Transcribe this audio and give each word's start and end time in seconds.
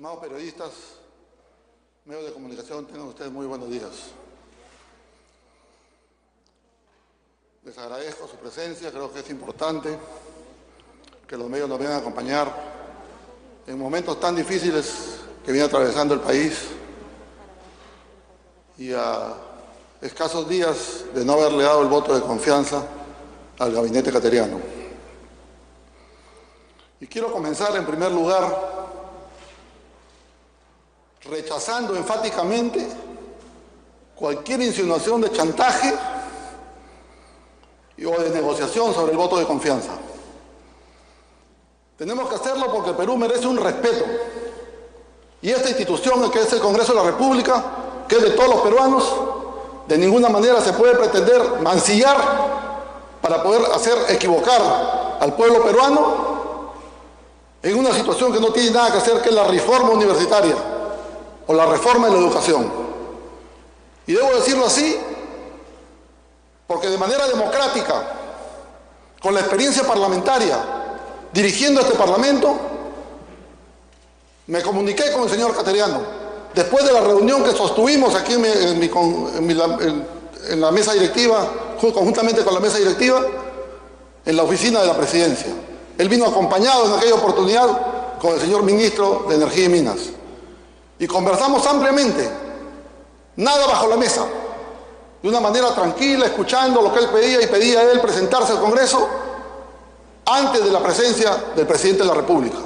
Estimados 0.00 0.24
periodistas, 0.24 0.70
medios 2.06 2.24
de 2.24 2.32
comunicación, 2.32 2.86
tengan 2.86 3.08
ustedes 3.08 3.30
muy 3.30 3.44
buenos 3.44 3.68
días. 3.68 3.90
Les 7.66 7.76
agradezco 7.76 8.26
su 8.26 8.36
presencia, 8.36 8.90
creo 8.90 9.12
que 9.12 9.20
es 9.20 9.28
importante 9.28 9.98
que 11.28 11.36
los 11.36 11.50
medios 11.50 11.68
nos 11.68 11.78
vengan 11.78 11.96
a 11.96 11.98
acompañar 11.98 12.50
en 13.66 13.78
momentos 13.78 14.18
tan 14.18 14.34
difíciles 14.34 15.16
que 15.44 15.52
viene 15.52 15.66
atravesando 15.66 16.14
el 16.14 16.20
país 16.20 16.68
y 18.78 18.94
a 18.94 19.34
escasos 20.00 20.48
días 20.48 21.04
de 21.12 21.26
no 21.26 21.34
haberle 21.34 21.64
dado 21.64 21.82
el 21.82 21.88
voto 21.88 22.14
de 22.14 22.22
confianza 22.22 22.86
al 23.58 23.74
gabinete 23.74 24.10
cateriano. 24.10 24.62
Y 27.00 27.06
quiero 27.06 27.30
comenzar 27.30 27.76
en 27.76 27.84
primer 27.84 28.10
lugar 28.10 28.69
rechazando 31.24 31.94
enfáticamente 31.96 32.86
cualquier 34.14 34.62
insinuación 34.62 35.20
de 35.20 35.32
chantaje 35.32 35.94
o 37.98 38.22
de 38.22 38.30
negociación 38.30 38.94
sobre 38.94 39.12
el 39.12 39.18
voto 39.18 39.36
de 39.36 39.44
confianza. 39.44 39.92
Tenemos 41.98 42.30
que 42.30 42.36
hacerlo 42.36 42.72
porque 42.72 42.90
el 42.90 42.96
Perú 42.96 43.16
merece 43.18 43.46
un 43.46 43.58
respeto. 43.58 44.04
Y 45.42 45.50
esta 45.50 45.68
institución, 45.68 46.30
que 46.30 46.40
es 46.40 46.52
el 46.54 46.60
Congreso 46.60 46.92
de 46.92 46.98
la 46.98 47.04
República, 47.04 47.62
que 48.08 48.16
es 48.16 48.22
de 48.22 48.30
todos 48.30 48.48
los 48.48 48.60
peruanos, 48.62 49.04
de 49.86 49.98
ninguna 49.98 50.30
manera 50.30 50.60
se 50.62 50.72
puede 50.72 50.94
pretender 50.94 51.60
mancillar 51.60 52.16
para 53.20 53.42
poder 53.42 53.62
hacer 53.74 53.98
equivocar 54.08 55.18
al 55.20 55.34
pueblo 55.34 55.62
peruano 55.62 56.72
en 57.62 57.78
una 57.78 57.92
situación 57.92 58.32
que 58.32 58.40
no 58.40 58.50
tiene 58.50 58.70
nada 58.70 58.92
que 58.92 58.98
hacer, 58.98 59.20
que 59.20 59.30
la 59.30 59.44
reforma 59.44 59.90
universitaria 59.90 60.79
o 61.50 61.52
la 61.52 61.66
reforma 61.66 62.06
de 62.06 62.12
la 62.12 62.20
educación. 62.20 62.70
Y 64.06 64.12
debo 64.12 64.32
decirlo 64.36 64.66
así, 64.66 64.96
porque 66.68 66.86
de 66.88 66.96
manera 66.96 67.26
democrática, 67.26 68.04
con 69.20 69.34
la 69.34 69.40
experiencia 69.40 69.82
parlamentaria, 69.82 70.56
dirigiendo 71.32 71.80
este 71.80 71.94
Parlamento, 71.94 72.56
me 74.46 74.62
comuniqué 74.62 75.10
con 75.10 75.24
el 75.24 75.30
señor 75.30 75.56
Cateriano, 75.56 76.00
después 76.54 76.84
de 76.84 76.92
la 76.92 77.00
reunión 77.00 77.42
que 77.42 77.50
sostuvimos 77.50 78.14
aquí 78.14 78.34
en, 78.34 78.42
la 80.60 80.70
mesa 80.70 80.92
directiva, 80.92 81.50
conjuntamente 81.80 82.44
con 82.44 82.54
la 82.54 82.60
mesa 82.60 82.78
directiva, 82.78 83.22
en 84.24 84.36
la 84.36 84.44
oficina 84.44 84.82
de 84.82 84.86
la 84.86 84.96
presidencia. 84.96 85.52
Él 85.98 86.08
vino 86.08 86.26
acompañado 86.26 86.86
en 86.86 86.92
aquella 86.92 87.14
oportunidad 87.16 88.18
con 88.20 88.34
el 88.34 88.40
señor 88.40 88.62
ministro 88.62 89.26
de 89.28 89.34
Energía 89.34 89.64
y 89.64 89.68
Minas. 89.68 90.19
Y 91.00 91.06
conversamos 91.06 91.66
ampliamente, 91.66 92.30
nada 93.36 93.66
bajo 93.66 93.86
la 93.88 93.96
mesa, 93.96 94.22
de 95.22 95.28
una 95.30 95.40
manera 95.40 95.74
tranquila, 95.74 96.26
escuchando 96.26 96.82
lo 96.82 96.92
que 96.92 97.00
él 97.00 97.08
pedía 97.08 97.42
y 97.42 97.46
pedía 97.46 97.80
a 97.80 97.90
él 97.90 98.00
presentarse 98.00 98.52
al 98.52 98.60
Congreso 98.60 99.08
antes 100.26 100.62
de 100.62 100.70
la 100.70 100.80
presencia 100.80 101.44
del 101.56 101.66
presidente 101.66 102.02
de 102.02 102.08
la 102.08 102.14
República. 102.14 102.58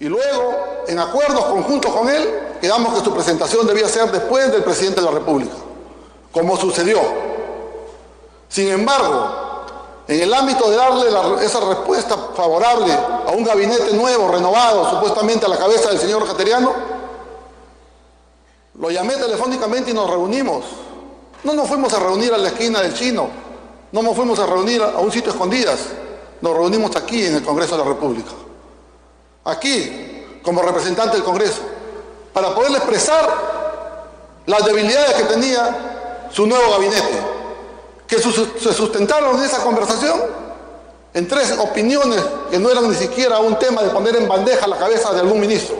Y 0.00 0.06
luego, 0.06 0.84
en 0.88 0.98
acuerdos 0.98 1.44
conjuntos 1.44 1.94
con 1.94 2.08
él, 2.08 2.56
quedamos 2.60 2.92
que 2.98 3.04
su 3.04 3.14
presentación 3.14 3.64
debía 3.64 3.88
ser 3.88 4.10
después 4.10 4.50
del 4.50 4.64
presidente 4.64 5.00
de 5.00 5.06
la 5.06 5.12
República, 5.12 5.54
como 6.32 6.56
sucedió. 6.56 7.00
Sin 8.48 8.68
embargo, 8.70 9.47
en 10.08 10.22
el 10.22 10.32
ámbito 10.32 10.70
de 10.70 10.76
darle 10.76 11.44
esa 11.44 11.60
respuesta 11.60 12.16
favorable 12.34 12.90
a 12.94 13.30
un 13.36 13.44
gabinete 13.44 13.92
nuevo, 13.92 14.28
renovado, 14.28 14.88
supuestamente 14.88 15.44
a 15.44 15.50
la 15.50 15.58
cabeza 15.58 15.90
del 15.90 15.98
señor 15.98 16.26
Cateriano, 16.26 16.72
lo 18.80 18.90
llamé 18.90 19.16
telefónicamente 19.16 19.90
y 19.90 19.94
nos 19.94 20.08
reunimos. 20.08 20.64
No 21.44 21.52
nos 21.52 21.68
fuimos 21.68 21.92
a 21.92 21.98
reunir 21.98 22.32
a 22.32 22.38
la 22.38 22.48
esquina 22.48 22.80
del 22.80 22.94
chino, 22.94 23.28
no 23.92 24.02
nos 24.02 24.16
fuimos 24.16 24.38
a 24.38 24.46
reunir 24.46 24.82
a 24.82 24.98
un 24.98 25.12
sitio 25.12 25.30
escondidas, 25.30 25.80
nos 26.40 26.54
reunimos 26.54 26.96
aquí 26.96 27.26
en 27.26 27.36
el 27.36 27.44
Congreso 27.44 27.76
de 27.76 27.84
la 27.84 27.88
República. 27.90 28.30
Aquí, 29.44 30.24
como 30.42 30.62
representante 30.62 31.16
del 31.16 31.24
Congreso, 31.24 31.60
para 32.32 32.54
poderle 32.54 32.78
expresar 32.78 33.28
las 34.46 34.64
debilidades 34.64 35.12
que 35.16 35.24
tenía 35.24 36.28
su 36.32 36.46
nuevo 36.46 36.70
gabinete 36.70 37.37
que 38.08 38.18
se 38.18 38.72
sustentaron 38.72 39.36
en 39.38 39.44
esa 39.44 39.62
conversación 39.62 40.18
en 41.14 41.28
tres 41.28 41.52
opiniones 41.58 42.22
que 42.50 42.58
no 42.58 42.70
eran 42.70 42.88
ni 42.88 42.94
siquiera 42.94 43.38
un 43.38 43.58
tema 43.58 43.82
de 43.82 43.90
poner 43.90 44.16
en 44.16 44.26
bandeja 44.26 44.66
la 44.66 44.78
cabeza 44.78 45.12
de 45.12 45.20
algún 45.20 45.40
ministro, 45.40 45.76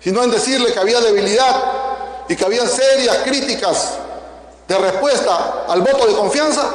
sino 0.00 0.22
en 0.22 0.30
decirle 0.30 0.72
que 0.72 0.78
había 0.78 1.00
debilidad 1.00 1.64
y 2.28 2.36
que 2.36 2.44
había 2.44 2.66
serias 2.66 3.18
críticas 3.24 3.94
de 4.66 4.78
respuesta 4.78 5.64
al 5.68 5.80
voto 5.80 6.06
de 6.06 6.14
confianza 6.14 6.74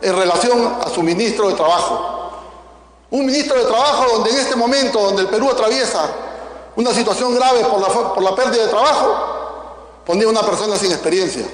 en 0.00 0.16
relación 0.16 0.78
a 0.80 0.88
su 0.88 1.02
ministro 1.02 1.48
de 1.48 1.54
Trabajo. 1.54 2.30
Un 3.10 3.26
ministro 3.26 3.58
de 3.58 3.64
Trabajo 3.64 4.16
donde 4.16 4.30
en 4.30 4.38
este 4.38 4.54
momento, 4.54 5.00
donde 5.00 5.22
el 5.22 5.28
Perú 5.28 5.50
atraviesa 5.50 6.08
una 6.76 6.92
situación 6.92 7.34
grave 7.34 7.64
por 7.64 7.80
la, 7.80 7.88
por 7.88 8.22
la 8.22 8.34
pérdida 8.34 8.64
de 8.64 8.68
trabajo, 8.68 10.02
ponía 10.04 10.28
una 10.28 10.42
persona 10.42 10.76
sin 10.76 10.92
experiencia. 10.92 11.46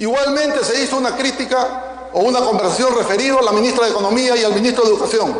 Igualmente 0.00 0.64
se 0.64 0.82
hizo 0.82 0.96
una 0.96 1.14
crítica 1.14 2.08
o 2.14 2.20
una 2.20 2.40
conversación 2.40 2.96
referida 2.96 3.38
a 3.38 3.42
la 3.42 3.52
ministra 3.52 3.84
de 3.84 3.90
Economía 3.90 4.34
y 4.34 4.42
al 4.42 4.54
ministro 4.54 4.82
de 4.82 4.92
Educación. 4.92 5.38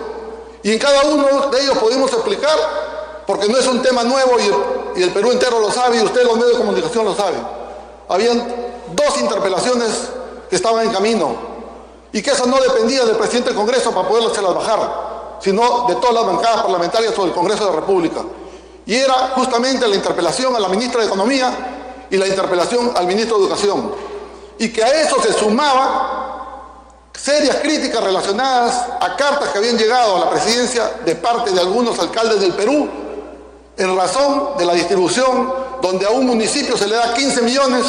Y 0.63 0.73
en 0.73 0.79
cada 0.79 1.03
uno 1.05 1.49
de 1.51 1.63
ellos 1.63 1.79
pudimos 1.79 2.13
explicar, 2.13 2.59
porque 3.27 3.49
no 3.49 3.57
es 3.57 3.67
un 3.67 3.81
tema 3.81 4.05
nuevo 4.05 4.33
y 4.95 5.03
el, 5.03 5.11
Perú 5.13 5.33
entero 5.33 5.61
lo 5.61 5.71
sabe 5.71 5.97
y 5.97 6.03
ustedes 6.03 6.27
los 6.27 6.37
medios 6.37 6.53
de 6.53 6.59
comunicación 6.59 7.07
lo 7.07 7.15
saben. 7.15 7.41
Habían 8.07 8.55
dos 8.95 9.19
interpelaciones 9.19 10.11
que 10.51 10.57
estaban 10.57 10.85
en 10.85 10.93
camino 10.93 11.37
y 12.13 12.21
que 12.21 12.33
eso 12.33 12.45
no 12.45 12.61
dependía 12.61 13.07
del 13.07 13.17
presidente 13.17 13.49
del 13.49 13.57
Congreso 13.57 13.93
para 13.93 14.07
poderlas 14.07 14.55
bajar, 14.55 15.39
sino 15.41 15.87
de 15.89 15.95
todas 15.95 16.17
las 16.17 16.27
bancadas 16.27 16.61
parlamentarias 16.61 17.19
o 17.19 17.25
del 17.25 17.33
Congreso 17.33 17.65
de 17.65 17.71
la 17.71 17.77
República. 17.77 18.21
Y 18.85 18.95
era 18.95 19.33
justamente 19.37 19.89
la 19.89 19.97
interpelación 19.97 20.55
a 20.55 20.61
la 20.61 20.69
ministra 20.69 21.01
de 21.01 21.07
Economía 21.07 22.07
y 22.11 22.19
la 22.19 22.27
interpelación 22.27 22.93
al 22.95 23.07
ministro 23.07 23.39
de 23.39 23.45
Educación 23.45 24.10
y 24.61 24.69
que 24.69 24.85
a 24.85 24.89
eso 25.03 25.17
se 25.23 25.33
sumaba 25.33 27.09
serias 27.15 27.57
críticas 27.57 28.05
relacionadas 28.05 28.89
a 29.01 29.17
cartas 29.17 29.49
que 29.49 29.59
habían 29.59 29.79
llegado 29.79 30.17
a 30.17 30.21
la 30.21 30.31
presidencia 30.31 30.99
de 31.03 31.17
parte 31.17 31.51
de 31.51 31.61
algunos 31.61 31.99
alcaldes 31.99 32.43
del 32.43 32.53
Perú 32.53 32.87
en 33.75 33.97
razón 33.97 34.59
de 34.59 34.67
la 34.67 34.75
distribución 34.75 35.51
donde 35.81 36.05
a 36.05 36.11
un 36.11 36.27
municipio 36.27 36.77
se 36.77 36.87
le 36.87 36.95
da 36.95 37.15
15 37.15 37.41
millones 37.41 37.87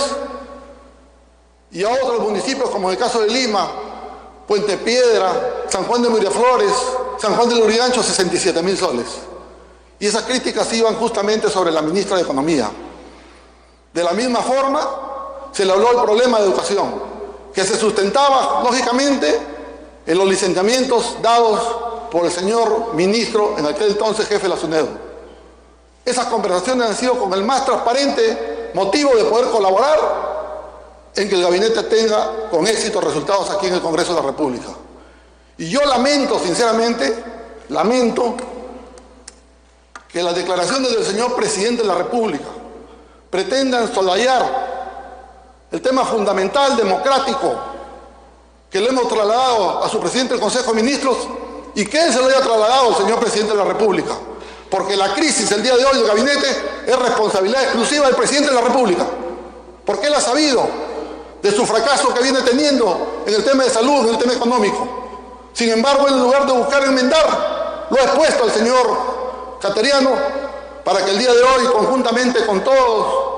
y 1.71 1.83
a 1.83 1.89
otros 1.89 2.21
municipios 2.21 2.69
como 2.69 2.87
en 2.87 2.93
el 2.93 2.97
caso 2.97 3.19
de 3.19 3.27
Lima, 3.27 3.69
Puente 4.47 4.77
Piedra, 4.77 5.65
San 5.67 5.83
Juan 5.83 6.01
de 6.01 6.09
Miraflores, 6.09 6.71
San 7.17 7.35
Juan 7.35 7.49
de 7.49 7.55
Lurigancho 7.55 8.01
67 8.01 8.63
mil 8.63 8.77
soles. 8.77 9.07
Y 9.99 10.07
esas 10.07 10.23
críticas 10.23 10.71
iban 10.71 10.95
justamente 10.95 11.49
sobre 11.49 11.69
la 11.69 11.81
ministra 11.81 12.15
de 12.15 12.23
Economía. 12.23 12.71
De 13.93 14.03
la 14.03 14.13
misma 14.13 14.39
forma, 14.39 15.10
se 15.51 15.65
le 15.65 15.71
habló 15.71 15.89
del 15.89 16.01
problema 16.03 16.39
de 16.39 16.45
educación, 16.45 17.01
que 17.53 17.63
se 17.63 17.77
sustentaba, 17.77 18.61
lógicamente, 18.63 19.39
en 20.05 20.17
los 20.17 20.27
licenciamientos 20.27 21.17
dados 21.21 21.59
por 22.11 22.25
el 22.25 22.31
señor 22.31 22.93
ministro, 22.93 23.55
en 23.57 23.65
aquel 23.65 23.91
entonces 23.91 24.27
jefe 24.27 24.43
de 24.43 24.49
la 24.49 24.57
SUNED. 24.57 24.85
Esas 26.03 26.27
conversaciones 26.27 26.89
han 26.89 26.95
sido 26.95 27.17
con 27.19 27.33
el 27.33 27.43
más 27.43 27.65
transparente 27.65 28.71
motivo 28.73 29.15
de 29.15 29.25
poder 29.25 29.49
colaborar 29.49 29.99
en 31.15 31.29
que 31.29 31.35
el 31.35 31.43
gabinete 31.43 31.83
tenga 31.83 32.49
con 32.49 32.65
éxito 32.67 33.01
resultados 33.01 33.49
aquí 33.49 33.67
en 33.67 33.75
el 33.75 33.81
Congreso 33.81 34.13
de 34.13 34.21
la 34.21 34.27
República. 34.27 34.69
Y 35.57 35.69
yo 35.69 35.85
lamento, 35.85 36.39
sinceramente, 36.39 37.23
lamento 37.69 38.35
que 40.07 40.23
las 40.23 40.35
declaraciones 40.35 40.91
del 40.91 41.05
señor 41.05 41.35
presidente 41.35 41.83
de 41.83 41.87
la 41.87 41.95
República 41.95 42.47
pretendan 43.29 43.93
solayar 43.93 44.70
el 45.71 45.81
tema 45.81 46.05
fundamental, 46.05 46.75
democrático, 46.75 47.55
que 48.69 48.79
le 48.79 48.89
hemos 48.89 49.07
trasladado 49.07 49.83
a 49.83 49.89
su 49.89 49.99
presidente 49.99 50.33
del 50.33 50.41
Consejo 50.41 50.73
de 50.73 50.81
Ministros 50.81 51.17
y 51.75 51.85
que 51.85 52.01
él 52.01 52.11
se 52.11 52.19
lo 52.19 52.27
haya 52.27 52.41
trasladado 52.41 52.89
al 52.89 52.95
señor 52.95 53.19
presidente 53.19 53.53
de 53.53 53.57
la 53.57 53.65
República. 53.65 54.13
Porque 54.69 54.95
la 54.95 55.13
crisis 55.13 55.51
el 55.51 55.63
día 55.63 55.75
de 55.75 55.85
hoy 55.85 55.97
del 55.97 56.07
gabinete 56.07 56.47
es 56.87 56.99
responsabilidad 56.99 57.63
exclusiva 57.63 58.05
del 58.07 58.15
presidente 58.15 58.49
de 58.49 58.55
la 58.55 58.61
República. 58.61 59.05
Porque 59.85 60.07
él 60.07 60.13
ha 60.13 60.21
sabido 60.21 60.65
de 61.41 61.51
su 61.51 61.65
fracaso 61.65 62.13
que 62.13 62.21
viene 62.21 62.41
teniendo 62.41 63.23
en 63.25 63.33
el 63.33 63.43
tema 63.43 63.63
de 63.63 63.69
salud, 63.69 64.07
en 64.07 64.09
el 64.09 64.17
tema 64.17 64.33
económico. 64.33 64.87
Sin 65.53 65.69
embargo, 65.69 66.07
en 66.07 66.21
lugar 66.21 66.45
de 66.45 66.53
buscar 66.53 66.83
enmendar, 66.83 67.87
lo 67.89 67.97
ha 67.97 68.03
expuesto 68.03 68.43
al 68.43 68.51
señor 68.51 69.57
Cateriano 69.61 70.11
para 70.83 71.03
que 71.03 71.11
el 71.11 71.19
día 71.19 71.33
de 71.33 71.43
hoy, 71.43 71.65
conjuntamente 71.73 72.45
con 72.45 72.63
todos 72.63 73.30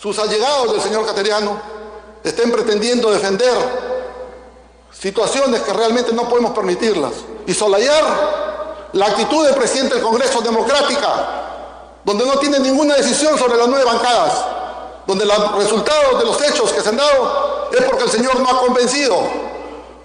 sus 0.00 0.18
allegados 0.18 0.72
del 0.72 0.80
señor 0.80 1.04
Cateriano 1.04 1.60
estén 2.24 2.50
pretendiendo 2.50 3.10
defender 3.10 3.52
situaciones 4.90 5.60
que 5.60 5.72
realmente 5.74 6.12
no 6.14 6.26
podemos 6.26 6.52
permitirlas 6.52 7.12
y 7.46 7.52
solayar 7.52 8.88
la 8.94 9.06
actitud 9.06 9.44
del 9.44 9.54
presidente 9.54 9.96
del 9.96 10.02
Congreso 10.02 10.40
democrática, 10.40 12.00
donde 12.02 12.24
no 12.24 12.38
tiene 12.38 12.60
ninguna 12.60 12.94
decisión 12.94 13.38
sobre 13.38 13.58
las 13.58 13.68
nueve 13.68 13.84
bancadas, 13.84 14.42
donde 15.06 15.26
los 15.26 15.56
resultados 15.56 16.18
de 16.18 16.24
los 16.24 16.42
hechos 16.42 16.72
que 16.72 16.80
se 16.80 16.88
han 16.88 16.96
dado 16.96 17.68
es 17.70 17.84
porque 17.84 18.04
el 18.04 18.10
señor 18.10 18.40
no 18.40 18.48
ha 18.48 18.58
convencido, 18.58 19.16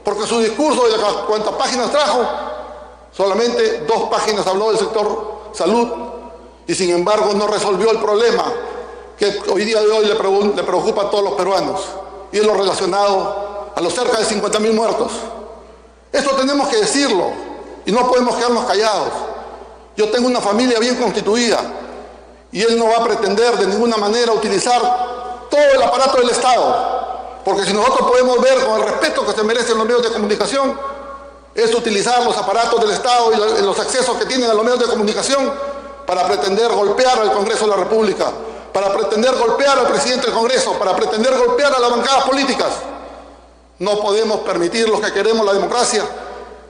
porque 0.04 0.28
su 0.28 0.40
discurso 0.40 0.88
de 0.88 0.98
cuántas 1.26 1.54
páginas 1.54 1.90
trajo, 1.92 2.22
solamente 3.16 3.86
dos 3.88 4.10
páginas 4.10 4.46
habló 4.46 4.72
del 4.72 4.78
sector 4.78 5.52
salud 5.54 5.88
y 6.68 6.76
sin 6.76 6.90
embargo 6.90 7.34
no 7.34 7.48
resolvió 7.48 7.92
el 7.92 8.00
problema 8.00 8.44
que 9.18 9.42
hoy 9.52 9.66
día 9.66 9.82
de 9.82 9.92
hoy 9.92 10.06
le, 10.06 10.16
preocupa 10.16 11.04
a 11.04 11.10
todos 11.10 11.24
los 11.24 11.34
peruanos 11.34 11.82
y 12.32 12.40
es 12.40 12.46
lo 12.46 12.54
relacionado 12.54 13.72
a 13.74 13.82
los 13.82 13.94
cerca 13.94 14.18
de 14.18 14.26
50 14.26 14.60
mil 14.60 14.74
muertos. 14.74 15.12
Esto 16.12 16.36
tenemos 16.36 16.68
que 16.68 16.78
decirlo 16.78 17.32
y 17.86 17.92
no 17.92 18.08
podemos 18.08 18.36
quedarnos 18.36 18.66
callados. 18.66 19.10
Yo 19.96 20.10
tengo 20.10 20.28
una 20.28 20.42
familia 20.42 20.80
bien 20.80 20.96
constituida 20.96 21.60
y 22.52 22.62
él 22.62 22.78
no 22.78 22.88
va 22.88 22.98
a 22.98 23.04
pretender 23.04 23.58
de 23.58 23.68
ninguna 23.68 23.98
manera 23.98 24.34
utilizar 24.34 24.82
todo 25.50 25.62
el 25.74 25.82
aparato 25.82 26.18
del 26.18 26.30
Estado. 26.30 26.96
Porque 27.44 27.64
si 27.64 27.74
nosotros 27.74 28.10
podemos 28.10 28.42
ver 28.42 28.66
con 28.66 28.82
el 28.82 28.88
respeto 28.88 29.26
que 29.26 29.34
se 29.34 29.44
merecen 29.44 29.78
los 29.78 29.86
medios 29.86 30.04
de 30.04 30.12
comunicación, 30.12 30.78
es 31.54 31.74
utilizar 31.74 32.24
los 32.24 32.36
aparatos 32.36 32.82
del 32.82 32.92
Estado 32.92 33.32
y 33.32 33.62
los 33.62 33.80
accesos 33.80 34.18
que 34.18 34.26
tienen 34.26 34.50
a 34.50 34.54
los 34.54 34.64
medios 34.64 34.80
de 34.80 34.88
comunicación 34.88 35.54
para 36.06 36.28
pretender 36.28 36.72
golpear 36.72 37.20
al 37.20 37.32
Congreso 37.32 37.66
de 37.66 37.72
la 37.72 37.78
República, 37.78 38.32
para 38.76 38.92
pretender 38.92 39.34
golpear 39.38 39.80
al 39.80 39.88
presidente 39.88 40.26
del 40.26 40.36
Congreso, 40.36 40.74
para 40.74 40.94
pretender 40.94 41.34
golpear 41.38 41.74
a 41.74 41.80
las 41.80 41.90
bancadas 41.90 42.26
políticas. 42.26 42.74
No 43.80 44.02
podemos 44.02 44.42
permitir 44.42 44.90
los 44.90 45.00
que 45.00 45.14
queremos 45.14 45.46
la 45.46 45.54
democracia 45.54 46.04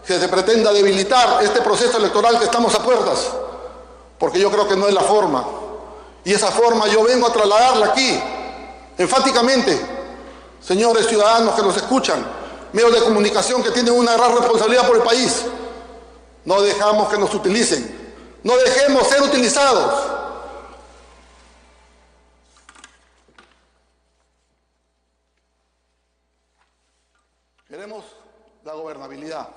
que 0.06 0.20
se 0.20 0.30
pretenda 0.30 0.72
debilitar 0.72 1.44
este 1.44 1.62
proceso 1.64 1.98
electoral 1.98 2.38
que 2.38 2.46
estamos 2.46 2.76
a 2.76 2.84
puertas, 2.84 3.32
porque 4.20 4.38
yo 4.38 4.52
creo 4.52 4.68
que 4.68 4.76
no 4.76 4.88
es 4.88 4.94
la 4.94 5.02
forma. 5.02 5.48
Y 6.24 6.32
esa 6.32 6.52
forma 6.52 6.86
yo 6.90 7.04
vengo 7.04 7.26
a 7.26 7.34
trasladarla 7.34 7.88
aquí, 7.88 8.22
enfáticamente, 9.00 9.82
señores 10.62 11.08
ciudadanos 11.08 11.56
que 11.56 11.64
nos 11.64 11.76
escuchan, 11.76 12.24
medios 12.72 12.94
de 12.94 13.02
comunicación 13.02 13.64
que 13.64 13.72
tienen 13.72 13.96
una 13.96 14.14
gran 14.14 14.32
responsabilidad 14.32 14.86
por 14.86 14.98
el 14.98 15.02
país. 15.02 15.42
No 16.44 16.62
dejamos 16.62 17.10
que 17.10 17.18
nos 17.18 17.34
utilicen, 17.34 18.38
no 18.44 18.56
dejemos 18.58 19.08
ser 19.08 19.24
utilizados. 19.24 20.25
La 28.64 28.74
gobernabilidad. 28.74 29.48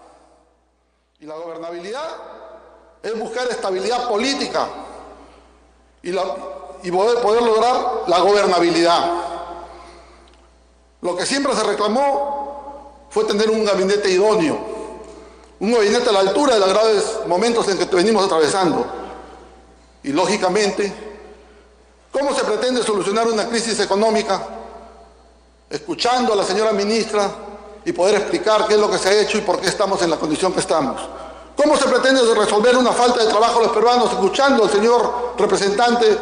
Y 1.21 1.25
la 1.25 1.35
gobernabilidad 1.37 2.09
es 3.03 3.19
buscar 3.19 3.49
estabilidad 3.49 4.07
política 4.09 4.69
y, 6.03 6.13
poder, 6.13 7.23
poder 7.23 7.43
lograr 7.43 8.05
la 8.07 8.19
gobernabilidad. 8.21 9.11
Lo 11.01 11.17
que 11.17 11.25
siempre 11.25 11.55
se 11.55 11.65
reclamó 11.65 13.07
fue 13.09 13.25
tener 13.25 13.51
un 13.51 13.65
gabinete 13.65 14.11
idóneo, 14.11 14.59
un 15.61 15.73
gabinete 15.73 16.11
a 16.11 16.13
la 16.13 16.21
altura 16.21 16.55
de 16.55 16.61
los 16.61 16.69
graves 16.69 17.21
momentos 17.27 17.67
en 17.69 17.79
que 17.79 17.97
venimos 17.97 18.27
atravesando. 18.27 18.85
Y 20.03 20.13
lógicamente, 20.13 20.93
¿cómo 22.13 22.35
se 22.35 22.45
pretende 22.45 22.83
solucionar 22.83 23.27
una 23.27 23.49
crisis 23.49 23.81
económica? 23.81 24.47
Escuchando 25.71 26.35
a 26.35 26.37
la 26.37 26.45
señora 26.45 26.73
ministra 26.73 27.48
y 27.89 27.93
poder 27.93 28.17
explicar 28.17 28.67
qué 28.67 28.75
es 28.75 28.81
lo 28.81 28.91
que 28.91 28.99
se 28.99 29.09
ha 29.09 29.19
hecho 29.19 29.39
y 29.39 29.41
por 29.41 29.59
qué 29.59 29.67
estamos 29.67 30.03
en 30.03 30.11
la 30.11 30.19
condición 30.19 30.53
que 30.53 30.61
estamos. 30.61 31.01
¿Cómo 31.57 31.75
se 31.75 31.89
pretende 31.89 32.21
resolver 32.35 32.77
una 32.77 32.93
falta 32.93 33.25
de 33.25 33.31
trabajo 33.31 33.61
a 33.61 33.63
los 33.63 33.73
peruanos 33.73 34.13
escuchando 34.13 34.65
al 34.65 34.71
señor 34.71 35.33
representante 35.39 36.19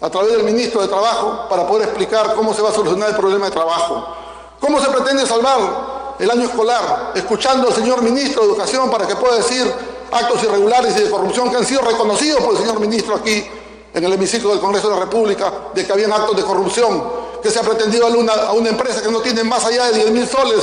a 0.00 0.08
través 0.08 0.32
del 0.32 0.44
ministro 0.44 0.80
de 0.80 0.88
Trabajo 0.88 1.46
para 1.50 1.66
poder 1.66 1.88
explicar 1.88 2.34
cómo 2.34 2.54
se 2.54 2.62
va 2.62 2.70
a 2.70 2.72
solucionar 2.72 3.10
el 3.10 3.16
problema 3.16 3.44
de 3.44 3.50
trabajo? 3.50 4.16
¿Cómo 4.60 4.80
se 4.80 4.88
pretende 4.88 5.26
salvar 5.26 6.16
el 6.18 6.30
año 6.30 6.44
escolar 6.44 7.12
escuchando 7.16 7.68
al 7.68 7.74
señor 7.74 8.00
ministro 8.00 8.40
de 8.42 8.48
Educación 8.48 8.90
para 8.90 9.06
que 9.06 9.14
pueda 9.14 9.36
decir 9.36 9.70
actos 10.10 10.42
irregulares 10.42 10.96
y 10.96 11.02
de 11.02 11.10
corrupción 11.10 11.50
que 11.50 11.56
han 11.58 11.66
sido 11.66 11.82
reconocidos 11.82 12.42
por 12.42 12.54
el 12.54 12.60
señor 12.60 12.80
ministro 12.80 13.16
aquí 13.16 13.46
en 13.92 14.04
el 14.04 14.12
hemiciclo 14.14 14.50
del 14.50 14.60
Congreso 14.60 14.88
de 14.88 14.94
la 14.94 15.00
República 15.00 15.52
de 15.74 15.86
que 15.86 15.92
habían 15.92 16.12
actos 16.12 16.34
de 16.34 16.42
corrupción 16.42 17.21
que 17.42 17.50
se 17.50 17.58
ha 17.58 17.62
pretendido 17.62 18.06
a 18.06 18.52
una, 18.52 18.68
empresa 18.68 19.02
que 19.02 19.10
no 19.10 19.20
tiene 19.20 19.42
más 19.42 19.64
allá 19.64 19.86
de 19.86 19.98
10 19.98 20.10
mil 20.12 20.26
soles 20.26 20.62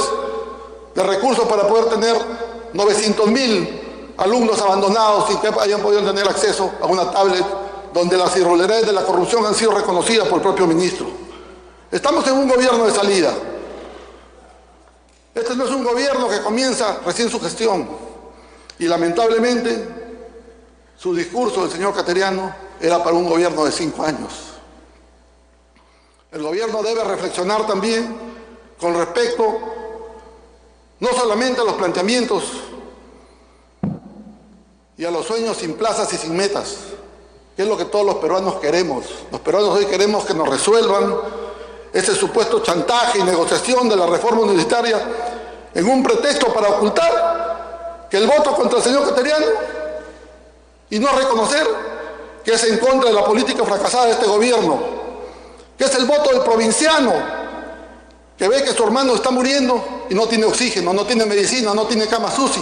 de 0.96 1.04
recursos 1.04 1.46
para 1.48 1.68
poder 1.68 1.86
tener 1.86 2.16
900 2.74 3.28
mil 3.28 4.14
alumnos 4.18 4.60
abandonados 4.62 5.28
sin 5.28 5.38
que 5.40 5.50
hayan 5.60 5.82
podido 5.82 6.04
tener 6.04 6.28
acceso 6.28 6.72
a 6.82 6.86
una 6.86 7.12
tablet 7.12 7.46
donde 7.94 8.18
las 8.18 8.36
irregularidades 8.38 8.86
de 8.86 8.94
la 8.94 9.04
corrupción 9.04 9.46
han 9.46 9.56
sido 9.56 9.72
reconocidas 9.72 10.28
por 10.28 10.38
el 10.38 10.44
propio 10.44 10.68
ministro. 10.68 11.08
Estamos 11.92 12.26
en 12.28 12.34
un 12.34 12.48
gobierno 12.48 12.86
de 12.86 12.92
salida. 12.92 13.34
Este 15.34 15.56
no 15.56 15.66
es 15.66 15.72
un 15.72 15.84
gobierno 15.84 16.30
que 16.30 16.42
comienza 16.42 17.00
recién 17.06 17.30
su 17.30 17.40
gestión. 17.42 17.90
Y 18.78 18.86
lamentablemente, 18.86 19.88
su 20.98 21.14
discurso 21.14 21.62
del 21.62 21.72
señor 21.72 21.94
Cateriano 21.94 22.54
era 22.80 23.04
para 23.04 23.16
un 23.16 23.28
gobierno 23.28 23.66
de 23.66 23.72
cinco 23.72 24.04
años. 24.04 24.49
El 26.32 26.44
gobierno 26.44 26.84
debe 26.84 27.04
reflexionar 27.04 27.66
también 27.66 28.16
con 28.80 28.96
respecto 28.96 29.60
no 31.00 31.10
solamente 31.10 31.62
a 31.62 31.64
los 31.64 31.74
planteamientos 31.74 32.44
y 34.96 35.06
a 35.06 35.10
los 35.10 35.26
sueños 35.26 35.58
sin 35.58 35.74
plazas 35.74 36.14
y 36.14 36.18
sin 36.18 36.38
metas, 36.38 36.78
que 37.56 37.64
es 37.64 37.68
lo 37.68 37.76
que 37.76 37.86
todos 37.86 38.06
los 38.06 38.16
peruanos 38.16 38.56
queremos. 38.56 39.06
Los 39.32 39.42
peruanos 39.42 39.76
hoy 39.76 39.86
queremos 39.86 40.24
que 40.24 40.36
nos 40.36 40.48
resuelvan 40.48 41.16
ese 41.92 42.14
supuesto 42.14 42.60
chantaje 42.60 43.18
y 43.18 43.24
negociación 43.24 43.90
de 43.90 43.96
la 43.96 44.06
reforma 44.06 44.42
universitaria 44.42 45.02
en 45.74 45.90
un 45.90 46.04
pretexto 46.04 46.54
para 46.54 46.70
ocultar 46.70 48.08
que 48.08 48.18
el 48.18 48.28
voto 48.28 48.54
contra 48.54 48.78
el 48.78 48.84
señor 48.84 49.04
Cateriano 49.04 49.48
y 50.92 51.00
no 51.00 51.08
reconocer 51.08 51.68
que 52.44 52.54
es 52.54 52.64
en 52.66 52.78
contra 52.78 53.10
de 53.10 53.16
la 53.16 53.26
política 53.26 53.66
fracasada 53.66 54.06
de 54.06 54.12
este 54.12 54.28
gobierno 54.28 54.99
que 55.80 55.86
es 55.86 55.96
el 55.96 56.04
voto 56.04 56.30
del 56.32 56.42
provinciano, 56.42 57.14
que 58.38 58.50
ve 58.50 58.62
que 58.64 58.74
su 58.74 58.84
hermano 58.84 59.16
está 59.16 59.32
muriendo 59.32 60.06
y 60.10 60.14
no 60.14 60.28
tiene 60.28 60.44
oxígeno, 60.44 60.92
no 60.92 61.06
tiene 61.06 61.26
medicina, 61.26 61.74
no 61.74 61.88
tiene 61.88 62.06
cama 62.06 62.30
suci, 62.30 62.62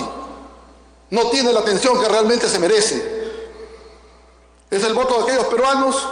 no 1.09 1.25
tiene 1.31 1.51
la 1.51 1.62
atención 1.62 2.00
que 2.00 2.07
realmente 2.07 2.47
se 2.47 2.59
merece. 2.59 3.17
Es 4.69 4.83
el 4.83 4.93
voto 4.93 5.17
de 5.17 5.24
aquellos 5.24 5.47
peruanos 5.47 6.07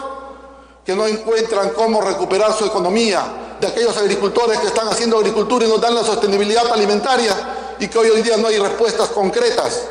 que 0.83 0.95
no 0.95 1.05
encuentran 1.05 1.69
cómo 1.75 2.01
recuperar 2.01 2.51
su 2.53 2.65
economía, 2.65 3.57
de 3.61 3.67
aquellos 3.67 3.95
agricultores 3.97 4.57
que 4.57 4.67
están 4.67 4.87
haciendo 4.87 5.19
agricultura 5.19 5.63
y 5.63 5.69
nos 5.69 5.79
dan 5.79 5.93
la 5.93 6.03
sostenibilidad 6.03 6.65
alimentaria 6.71 7.75
y 7.77 7.87
que 7.87 7.99
hoy, 7.99 8.09
hoy 8.09 8.23
día 8.23 8.37
no 8.37 8.47
hay 8.47 8.57
respuestas 8.57 9.09
concretas, 9.09 9.83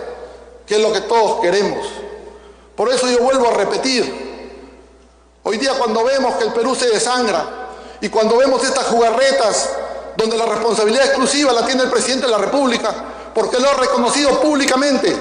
que 0.67 0.75
es 0.75 0.81
lo 0.81 0.93
que 0.93 1.03
todos 1.03 1.41
queremos. 1.41 1.87
Por 2.75 2.93
eso 2.93 3.09
yo 3.09 3.21
vuelvo 3.21 3.47
a 3.51 3.53
repetir, 3.53 4.34
Hoy 5.47 5.59
día 5.59 5.75
cuando 5.75 6.03
vemos 6.03 6.37
que 6.37 6.45
el 6.45 6.53
Perú 6.55 6.75
se 6.75 6.89
desangra 6.89 7.45
y 8.01 8.09
cuando 8.09 8.39
vemos 8.39 8.65
estas 8.65 8.87
jugarretas 8.87 9.69
donde 10.17 10.39
la 10.39 10.47
responsabilidad 10.47 11.05
exclusiva 11.05 11.53
la 11.53 11.67
tiene 11.67 11.83
el 11.83 11.91
presidente 11.91 12.25
de 12.25 12.33
la 12.33 12.39
República, 12.39 12.95
porque 13.35 13.59
lo 13.59 13.69
ha 13.69 13.75
reconocido 13.75 14.41
públicamente, 14.41 15.15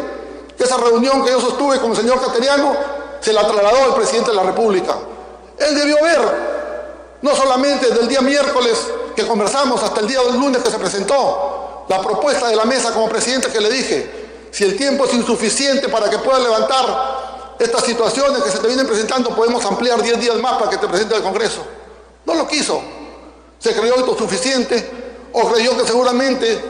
que 0.57 0.63
esa 0.63 0.77
reunión 0.77 1.25
que 1.25 1.31
yo 1.31 1.41
sostuve 1.41 1.77
con 1.79 1.91
el 1.91 1.97
señor 1.97 2.21
Cateriano 2.21 2.73
se 3.19 3.33
la 3.33 3.45
trasladó 3.45 3.87
el 3.87 3.93
presidente 3.95 4.29
de 4.29 4.37
la 4.37 4.43
República. 4.43 4.95
Él 5.57 5.75
debió 5.75 6.01
ver, 6.01 6.21
no 7.21 7.35
solamente 7.35 7.87
desde 7.87 8.03
el 8.03 8.07
día 8.07 8.21
miércoles 8.21 8.77
que 9.13 9.27
conversamos 9.27 9.83
hasta 9.83 9.99
el 9.99 10.07
día 10.07 10.21
del 10.21 10.39
lunes 10.39 10.63
que 10.63 10.71
se 10.71 10.79
presentó, 10.79 11.85
la 11.89 12.01
propuesta 12.01 12.47
de 12.47 12.55
la 12.55 12.63
mesa 12.63 12.93
como 12.93 13.09
presidente 13.09 13.49
que 13.51 13.59
le 13.59 13.69
dije, 13.69 14.47
si 14.51 14.63
el 14.63 14.77
tiempo 14.77 15.03
es 15.03 15.13
insuficiente 15.15 15.89
para 15.89 16.09
que 16.09 16.19
pueda 16.19 16.39
levantar 16.39 17.32
estas 17.59 17.83
situaciones 17.83 18.43
que 18.43 18.49
se 18.49 18.59
te 18.59 18.67
vienen 18.67 18.87
presentando 18.87 19.35
podemos 19.35 19.63
ampliar 19.65 20.01
10 20.01 20.19
días 20.19 20.35
más 20.37 20.53
para 20.57 20.69
que 20.69 20.77
te 20.77 20.87
presente 20.87 21.15
al 21.15 21.23
Congreso. 21.23 21.61
No 22.25 22.35
lo 22.35 22.47
quiso. 22.47 22.81
Se 23.59 23.73
creyó 23.73 23.95
autosuficiente 23.95 24.89
o 25.31 25.49
creyó 25.51 25.77
que 25.77 25.85
seguramente 25.85 26.61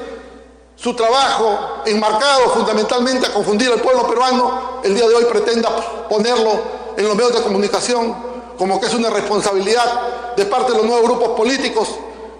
su 0.75 0.95
trabajo 0.95 1.81
enmarcado 1.85 2.49
fundamentalmente 2.49 3.27
a 3.27 3.33
confundir 3.33 3.71
al 3.71 3.79
pueblo 3.79 4.07
peruano, 4.07 4.81
el 4.83 4.95
día 4.95 5.07
de 5.07 5.15
hoy 5.15 5.25
pretenda 5.25 5.69
ponerlo 6.09 6.51
en 6.97 7.07
los 7.07 7.15
medios 7.15 7.33
de 7.33 7.41
comunicación 7.41 8.15
como 8.57 8.79
que 8.79 8.87
es 8.87 8.93
una 8.93 9.09
responsabilidad 9.09 10.35
de 10.35 10.45
parte 10.45 10.71
de 10.71 10.79
los 10.79 10.87
nuevos 10.87 11.03
grupos 11.03 11.29
políticos 11.29 11.89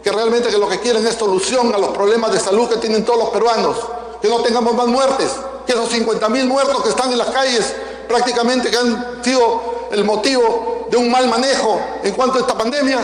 que 0.04 0.12
realmente 0.12 0.50
que 0.50 0.58
lo 0.58 0.68
que 0.68 0.80
quieren 0.80 1.06
es 1.08 1.16
solución 1.16 1.74
a 1.74 1.78
los 1.78 1.92
problemas 1.92 2.32
de 2.32 2.40
salud 2.40 2.70
que 2.70 2.78
tienen 2.78 3.06
todos 3.06 3.20
los 3.20 3.30
peruanos, 3.30 3.78
que 4.22 4.28
no 4.28 4.42
tengamos 4.42 4.74
más 4.76 4.88
muertes, 4.88 5.32
que 5.66 5.72
esos 5.72 5.90
50 5.90 6.28
mil 6.30 6.46
muertos 6.46 6.84
que 6.84 6.90
están 6.90 7.12
en 7.12 7.18
las 7.18 7.30
calles 7.30 7.74
prácticamente 8.08 8.70
que 8.70 8.78
han 8.78 9.24
sido 9.24 9.88
el 9.92 10.04
motivo 10.04 10.88
de 10.90 10.98
un 10.98 11.10
mal 11.10 11.28
manejo 11.28 11.80
en 12.04 12.14
cuanto 12.14 12.38
a 12.38 12.42
esta 12.42 12.58
pandemia, 12.58 13.00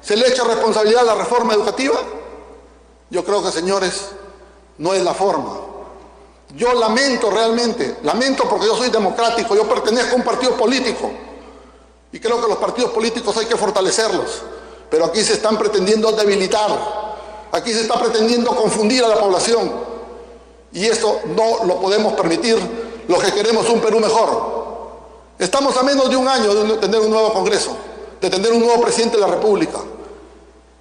se 0.00 0.16
le 0.16 0.28
echa 0.28 0.44
responsabilidad 0.44 1.02
a 1.02 1.14
la 1.14 1.14
reforma 1.14 1.54
educativa? 1.54 1.94
Yo 3.10 3.24
creo 3.24 3.42
que, 3.42 3.52
señores, 3.52 4.08
no 4.78 4.94
es 4.94 5.02
la 5.02 5.14
forma. 5.14 5.60
Yo 6.56 6.74
lamento 6.74 7.30
realmente, 7.30 7.98
lamento 8.02 8.48
porque 8.48 8.66
yo 8.66 8.76
soy 8.76 8.90
democrático, 8.90 9.54
yo 9.54 9.68
pertenezco 9.68 10.14
a 10.14 10.16
un 10.16 10.22
partido 10.22 10.56
político 10.56 11.10
y 12.12 12.20
creo 12.20 12.42
que 12.42 12.48
los 12.48 12.58
partidos 12.58 12.90
políticos 12.90 13.34
hay 13.38 13.46
que 13.46 13.56
fortalecerlos, 13.56 14.42
pero 14.90 15.06
aquí 15.06 15.22
se 15.22 15.34
están 15.34 15.56
pretendiendo 15.56 16.12
debilitar, 16.12 16.70
aquí 17.52 17.72
se 17.72 17.82
está 17.82 17.98
pretendiendo 17.98 18.54
confundir 18.54 19.02
a 19.02 19.08
la 19.08 19.18
población 19.18 19.72
y 20.72 20.86
eso 20.86 21.20
no 21.34 21.64
lo 21.64 21.80
podemos 21.80 22.12
permitir 22.12 22.58
los 23.08 23.22
que 23.22 23.32
queremos 23.32 23.68
un 23.68 23.80
Perú 23.80 24.00
mejor. 24.00 24.62
Estamos 25.38 25.76
a 25.76 25.82
menos 25.82 26.08
de 26.08 26.16
un 26.16 26.28
año 26.28 26.54
de 26.54 26.76
tener 26.76 27.00
un 27.00 27.10
nuevo 27.10 27.32
Congreso, 27.32 27.76
de 28.20 28.30
tener 28.30 28.52
un 28.52 28.60
nuevo 28.60 28.80
presidente 28.80 29.16
de 29.16 29.22
la 29.22 29.28
República. 29.28 29.78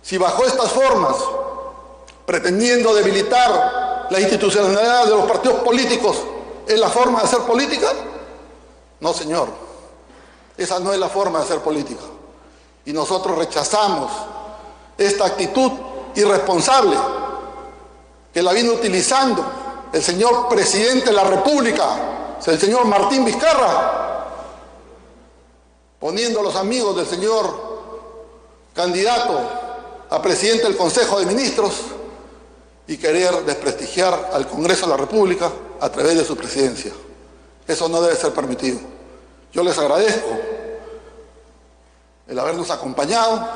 Si 0.02 0.18
bajo 0.18 0.44
estas 0.46 0.72
formas, 0.72 1.16
pretendiendo 2.26 2.94
debilitar 2.94 4.08
la 4.10 4.20
institucionalidad 4.20 5.06
de 5.06 5.12
los 5.12 5.26
partidos 5.26 5.60
políticos, 5.60 6.18
es 6.68 6.80
la 6.80 6.90
forma 6.90 7.20
de 7.20 7.26
hacer 7.26 7.40
política, 7.40 7.92
no 9.00 9.14
señor, 9.14 9.48
esa 10.58 10.80
no 10.80 10.94
es 10.94 11.00
la 11.00 11.10
forma 11.10 11.40
de 11.40 11.46
hacer 11.46 11.60
política. 11.60 12.04
Y 12.86 12.94
nosotros 12.94 13.38
rechazamos 13.38 14.12
esta 14.98 15.26
actitud 15.26 15.72
irresponsable 16.16 16.98
que 18.34 18.42
la 18.42 18.54
viene 18.54 18.70
utilizando 18.70 19.44
el 19.94 20.02
señor 20.02 20.48
presidente 20.48 21.08
de 21.08 21.14
la 21.14 21.24
República, 21.24 22.38
el 22.46 22.60
señor 22.60 22.86
Martín 22.86 23.26
Vizcarra, 23.26 24.28
poniendo 26.00 26.40
a 26.40 26.44
los 26.44 26.56
amigos 26.56 26.96
del 26.96 27.06
señor 27.06 27.72
candidato 28.74 29.40
a 30.10 30.22
presidente 30.22 30.64
del 30.64 30.78
Consejo 30.78 31.20
de 31.20 31.26
Ministros 31.26 31.74
y 32.88 32.98
querer 32.98 33.46
desprestigiar 33.46 34.32
al 34.34 34.48
Congreso 34.48 34.86
de 34.86 34.92
la 34.92 34.98
República 34.98 35.52
a 35.80 35.90
través 35.90 36.18
de 36.18 36.26
su 36.26 36.36
presidencia. 36.36 36.92
Eso 37.68 37.88
no 37.88 38.02
debe 38.02 38.16
ser 38.16 38.34
permitido. 38.34 38.80
Yo 39.54 39.64
les 39.64 39.78
agradezco 39.78 40.30
el 42.28 42.40
habernos 42.40 42.70
acompañado 42.72 43.48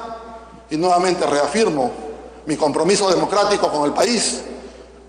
y 0.69 0.77
nuevamente 0.77 1.25
reafirmo 1.25 1.91
mi 2.45 2.55
compromiso 2.57 3.09
democrático 3.09 3.71
con 3.71 3.85
el 3.85 3.93
país, 3.93 4.41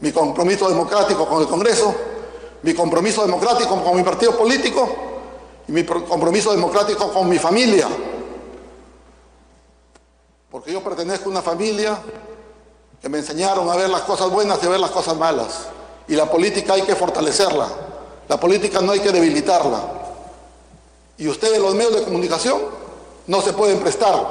mi 0.07 0.13
compromiso 0.13 0.69
democrático 0.69 1.27
con 1.27 1.43
el 1.43 1.49
Congreso, 1.49 1.93
mi 2.63 2.73
compromiso 2.75 3.23
democrático 3.23 3.83
con 3.83 3.97
mi 3.97 4.05
partido 4.05 4.39
político 4.39 4.89
y 5.67 5.73
mi 5.73 5.83
compromiso 5.85 6.53
democrático 6.53 7.13
con 7.13 7.29
mi 7.29 7.41
familia. 7.41 7.89
Porque 10.49 10.73
yo 10.73 10.81
pertenezco 10.85 11.29
a 11.29 11.33
una 11.33 11.43
familia 11.43 11.99
que 13.03 13.09
me 13.09 13.19
enseñaron 13.19 13.69
a 13.69 13.75
ver 13.75 13.91
las 13.91 14.03
cosas 14.03 14.31
buenas 14.31 14.61
y 14.63 14.67
a 14.67 14.69
ver 14.69 14.79
las 14.79 14.93
cosas 14.93 15.17
malas. 15.17 15.67
Y 16.07 16.15
la 16.15 16.31
política 16.31 16.75
hay 16.75 16.83
que 16.83 16.95
fortalecerla. 16.95 17.67
La 18.29 18.39
política 18.39 18.81
no 18.81 18.93
hay 18.93 19.01
que 19.01 19.11
debilitarla. 19.11 19.81
Y 21.19 21.27
ustedes, 21.27 21.59
los 21.59 21.75
medios 21.75 21.97
de 21.97 22.05
comunicación, 22.05 22.61
no 23.27 23.43
se 23.43 23.53
pueden 23.53 23.81
prestar 23.81 24.25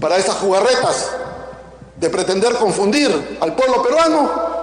para 0.00 0.16
esas 0.16 0.34
jugarretas 0.38 1.12
de 1.94 2.10
pretender 2.10 2.56
confundir 2.56 3.38
al 3.40 3.54
pueblo 3.54 3.80
peruano 3.80 4.55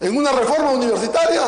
en 0.00 0.16
una 0.16 0.32
reforma 0.32 0.70
universitaria 0.70 1.42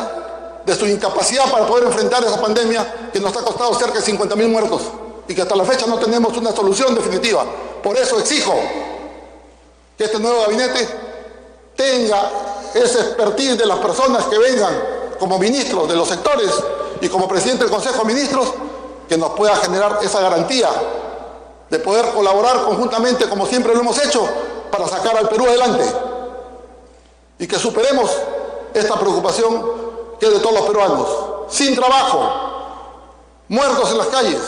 de 0.65 0.75
su 0.75 0.85
incapacidad 0.85 1.51
para 1.51 1.65
poder 1.65 1.85
enfrentar 1.85 2.23
esa 2.23 2.39
pandemia 2.39 3.09
que 3.11 3.19
nos 3.19 3.35
ha 3.35 3.41
costado 3.41 3.73
cerca 3.73 3.95
de 3.95 4.05
50 4.05 4.35
mil 4.35 4.49
muertos 4.49 4.81
y 5.27 5.33
que 5.33 5.41
hasta 5.41 5.55
la 5.55 5.65
fecha 5.65 5.87
no 5.87 5.97
tenemos 5.97 6.37
una 6.37 6.51
solución 6.51 6.93
definitiva. 6.93 7.43
Por 7.81 7.97
eso 7.97 8.19
exijo 8.19 8.53
que 9.97 10.03
este 10.03 10.19
nuevo 10.19 10.41
gabinete 10.41 10.87
tenga 11.75 12.29
ese 12.73 12.99
expertise 12.99 13.57
de 13.57 13.65
las 13.65 13.79
personas 13.79 14.25
que 14.25 14.37
vengan 14.37 14.73
como 15.19 15.39
ministros 15.39 15.87
de 15.89 15.95
los 15.95 16.07
sectores 16.07 16.51
y 17.01 17.09
como 17.09 17.27
presidente 17.27 17.63
del 17.63 17.73
Consejo 17.73 17.99
de 17.99 18.13
Ministros, 18.13 18.53
que 19.09 19.17
nos 19.17 19.31
pueda 19.31 19.55
generar 19.57 19.99
esa 20.01 20.21
garantía 20.21 20.69
de 21.69 21.79
poder 21.79 22.05
colaborar 22.13 22.63
conjuntamente 22.63 23.27
como 23.27 23.45
siempre 23.47 23.73
lo 23.73 23.81
hemos 23.81 23.97
hecho 23.97 24.27
para 24.71 24.87
sacar 24.87 25.17
al 25.17 25.27
Perú 25.27 25.45
adelante 25.47 25.83
y 27.39 27.47
que 27.47 27.57
superemos 27.57 28.11
esta 28.73 28.99
preocupación 28.99 29.63
que 30.19 30.27
es 30.27 30.33
de 30.33 30.39
todos 30.39 30.55
los 30.55 30.65
peruanos, 30.65 31.07
sin 31.49 31.75
trabajo, 31.75 32.29
muertos 33.47 33.91
en 33.91 33.97
las 33.97 34.07
calles, 34.07 34.41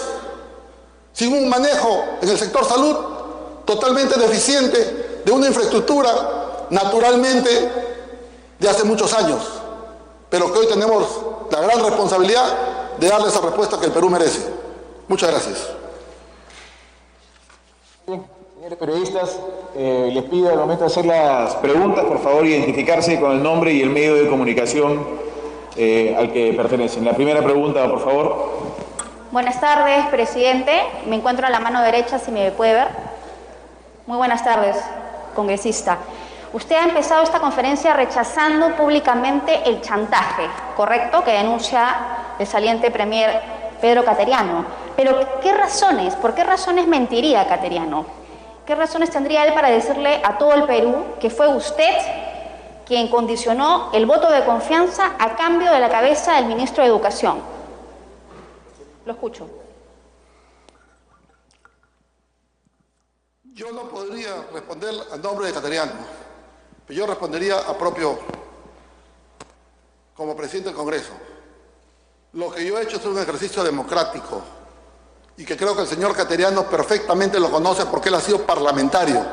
sin 1.14 1.34
un 1.34 1.50
manejo 1.50 2.04
en 2.22 2.30
el 2.30 2.38
sector 2.38 2.66
salud 2.66 2.96
totalmente 3.66 4.20
deficiente 4.20 5.22
de 5.26 5.32
una 5.32 5.48
infraestructura 5.48 6.66
naturalmente 6.70 7.72
de 8.60 8.70
hace 8.70 8.84
muchos 8.84 9.14
años, 9.14 9.42
pero 10.30 10.52
que 10.52 10.60
hoy 10.60 10.68
tenemos 10.68 11.06
la 11.52 11.62
gran 11.62 11.84
responsabilidad 11.84 12.98
de 12.98 13.08
darle 13.08 13.28
esa 13.28 13.42
respuesta 13.42 13.80
que 13.80 13.88
el 13.88 13.92
Perú 13.92 14.10
merece. 14.10 14.42
Muchas 15.08 15.30
gracias. 15.30 15.58
Señores 18.66 18.80
periodistas, 18.80 19.40
eh, 19.76 20.10
les 20.12 20.24
pido 20.24 20.50
al 20.50 20.58
momento 20.58 20.86
de 20.86 20.88
hacer 20.88 21.06
las 21.06 21.54
preguntas, 21.58 22.04
por 22.06 22.18
favor, 22.18 22.48
identificarse 22.48 23.20
con 23.20 23.34
el 23.34 23.44
nombre 23.44 23.72
y 23.72 23.84
el 23.84 23.92
medio 23.92 24.16
de 24.16 24.28
comunicación 24.28 25.06
eh, 25.76 26.16
al 26.18 26.34
que 26.34 26.52
pertenecen. 26.54 27.06
La 27.06 27.14
primera 27.14 27.44
pregunta, 27.44 27.88
por 27.88 28.00
favor. 28.04 28.50
Buenas 29.30 29.62
tardes, 29.62 30.08
presidente. 30.08 30.72
Me 31.06 31.16
encuentro 31.16 31.46
a 31.46 31.52
la 31.52 31.60
mano 31.60 31.84
derecha, 31.84 32.18
si 32.18 32.32
me 32.32 32.50
puede 32.54 32.74
ver. 32.74 32.88
Muy 34.08 34.18
buenas 34.18 34.44
tardes, 34.44 34.78
congresista. 35.36 36.00
Usted 36.52 36.76
ha 36.76 36.86
empezado 36.86 37.22
esta 37.22 37.40
conferencia 37.40 37.94
rechazando 37.94 38.76
públicamente 38.76 39.62
el 39.66 39.80
chantaje, 39.82 40.48
¿correcto?, 40.76 41.24
que 41.24 41.34
denuncia 41.34 42.34
el 42.40 42.48
saliente 42.48 42.90
premier 42.90 43.30
Pedro 43.80 44.04
Cateriano. 44.04 44.66
Pero, 44.96 45.40
¿qué 45.40 45.54
razones? 45.54 46.16
¿Por 46.16 46.34
qué 46.34 46.44
razones 46.44 46.88
mentiría 46.88 47.48
Cateriano? 47.48 48.25
¿Qué 48.66 48.76
razones 48.76 49.12
tendría 49.12 49.46
él 49.46 49.54
para 49.54 49.70
decirle 49.70 50.22
a 50.24 50.38
todo 50.38 50.54
el 50.54 50.64
Perú 50.66 51.06
que 51.20 51.30
fue 51.30 51.48
usted 51.48 51.94
quien 52.86 53.08
condicionó 53.10 53.90
el 53.94 54.06
voto 54.06 54.32
de 54.32 54.46
confianza 54.46 55.16
a 55.20 55.36
cambio 55.36 55.72
de 55.72 55.80
la 55.80 55.90
cabeza 55.90 56.36
del 56.36 56.46
ministro 56.46 56.84
de 56.84 56.90
Educación. 56.90 57.42
Lo 59.06 59.12
escucho. 59.12 59.50
Yo 63.54 63.72
no 63.72 63.90
podría 63.90 64.46
responder 64.54 64.94
al 65.12 65.22
nombre 65.22 65.48
de 65.48 65.54
Cateriano, 65.54 65.94
pero 66.86 67.00
yo 67.00 67.08
respondería 67.08 67.58
a 67.58 67.78
propio 67.78 68.20
como 70.14 70.36
presidente 70.36 70.70
del 70.70 70.78
Congreso. 70.78 71.14
Lo 72.34 72.52
que 72.52 72.66
yo 72.66 72.78
he 72.78 72.84
hecho 72.84 72.98
es 72.98 73.06
un 73.06 73.18
ejercicio 73.18 73.64
democrático 73.64 74.42
y 75.38 75.44
que 75.44 75.58
creo 75.58 75.76
que 75.76 75.82
el 75.82 75.88
señor 75.88 76.16
Cateriano 76.16 76.70
perfectamente 76.70 77.40
lo 77.40 77.52
conoce 77.52 77.86
porque 77.86 78.10
él 78.10 78.16
ha 78.16 78.22
sido 78.22 78.40
parlamentario. 78.46 79.26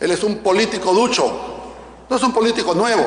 Él 0.00 0.10
es 0.10 0.22
un 0.22 0.38
político 0.38 0.92
ducho, 0.92 1.30
no 2.08 2.16
es 2.16 2.22
un 2.22 2.32
político 2.32 2.74
nuevo. 2.74 3.06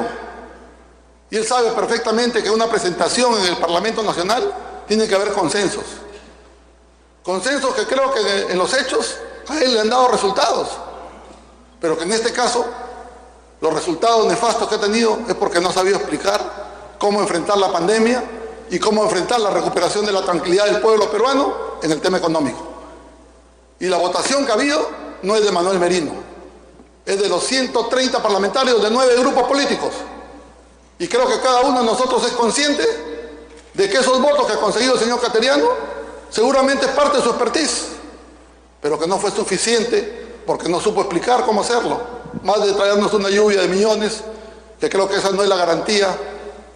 Y 1.31 1.37
él 1.37 1.45
sabe 1.45 1.71
perfectamente 1.71 2.43
que 2.43 2.49
una 2.49 2.67
presentación 2.67 3.33
en 3.39 3.45
el 3.45 3.57
Parlamento 3.57 4.03
Nacional 4.03 4.53
tiene 4.87 5.07
que 5.07 5.15
haber 5.15 5.33
consensos. 5.33 5.83
Consensos 7.23 7.73
que 7.75 7.85
creo 7.85 8.11
que 8.11 8.51
en 8.51 8.57
los 8.57 8.73
hechos 8.73 9.17
a 9.47 9.59
él 9.59 9.73
le 9.73 9.81
han 9.81 9.89
dado 9.89 10.07
resultados. 10.09 10.69
Pero 11.79 11.97
que 11.97 12.03
en 12.03 12.11
este 12.11 12.31
caso 12.31 12.65
los 13.61 13.73
resultados 13.73 14.25
nefastos 14.27 14.67
que 14.67 14.75
ha 14.75 14.79
tenido 14.79 15.19
es 15.27 15.35
porque 15.35 15.59
no 15.59 15.69
ha 15.69 15.73
sabido 15.73 15.97
explicar 15.97 16.95
cómo 16.99 17.19
enfrentar 17.19 17.57
la 17.57 17.71
pandemia 17.71 18.23
y 18.69 18.79
cómo 18.79 19.03
enfrentar 19.03 19.39
la 19.39 19.49
recuperación 19.49 20.05
de 20.05 20.11
la 20.11 20.23
tranquilidad 20.23 20.65
del 20.65 20.81
pueblo 20.81 21.09
peruano 21.09 21.53
en 21.81 21.91
el 21.91 22.01
tema 22.01 22.17
económico. 22.17 22.59
Y 23.79 23.87
la 23.87 23.97
votación 23.97 24.45
que 24.45 24.51
ha 24.51 24.55
habido 24.55 24.89
no 25.23 25.35
es 25.35 25.43
de 25.43 25.51
Manuel 25.51 25.79
Merino, 25.79 26.11
es 27.05 27.19
de 27.19 27.29
los 27.29 27.43
130 27.43 28.21
parlamentarios 28.21 28.81
de 28.81 28.91
nueve 28.91 29.15
grupos 29.17 29.43
políticos. 29.43 29.93
Y 30.99 31.07
creo 31.07 31.27
que 31.27 31.39
cada 31.39 31.61
uno 31.61 31.79
de 31.79 31.85
nosotros 31.85 32.23
es 32.25 32.33
consciente 32.33 32.83
de 33.73 33.89
que 33.89 33.97
esos 33.97 34.21
votos 34.21 34.45
que 34.45 34.53
ha 34.53 34.59
conseguido 34.59 34.93
el 34.93 34.99
señor 34.99 35.21
Cateriano 35.21 35.65
seguramente 36.29 36.85
es 36.85 36.91
parte 36.91 37.17
de 37.17 37.23
su 37.23 37.29
expertise, 37.29 37.87
pero 38.81 38.99
que 38.99 39.07
no 39.07 39.17
fue 39.17 39.31
suficiente 39.31 40.41
porque 40.45 40.67
no 40.67 40.79
supo 40.79 41.01
explicar 41.01 41.45
cómo 41.45 41.61
hacerlo. 41.61 42.01
Más 42.43 42.63
de 42.63 42.73
traernos 42.73 43.13
una 43.13 43.29
lluvia 43.29 43.61
de 43.61 43.67
millones, 43.67 44.21
que 44.79 44.89
creo 44.89 45.07
que 45.07 45.15
esa 45.15 45.31
no 45.31 45.41
es 45.41 45.49
la 45.49 45.55
garantía 45.55 46.15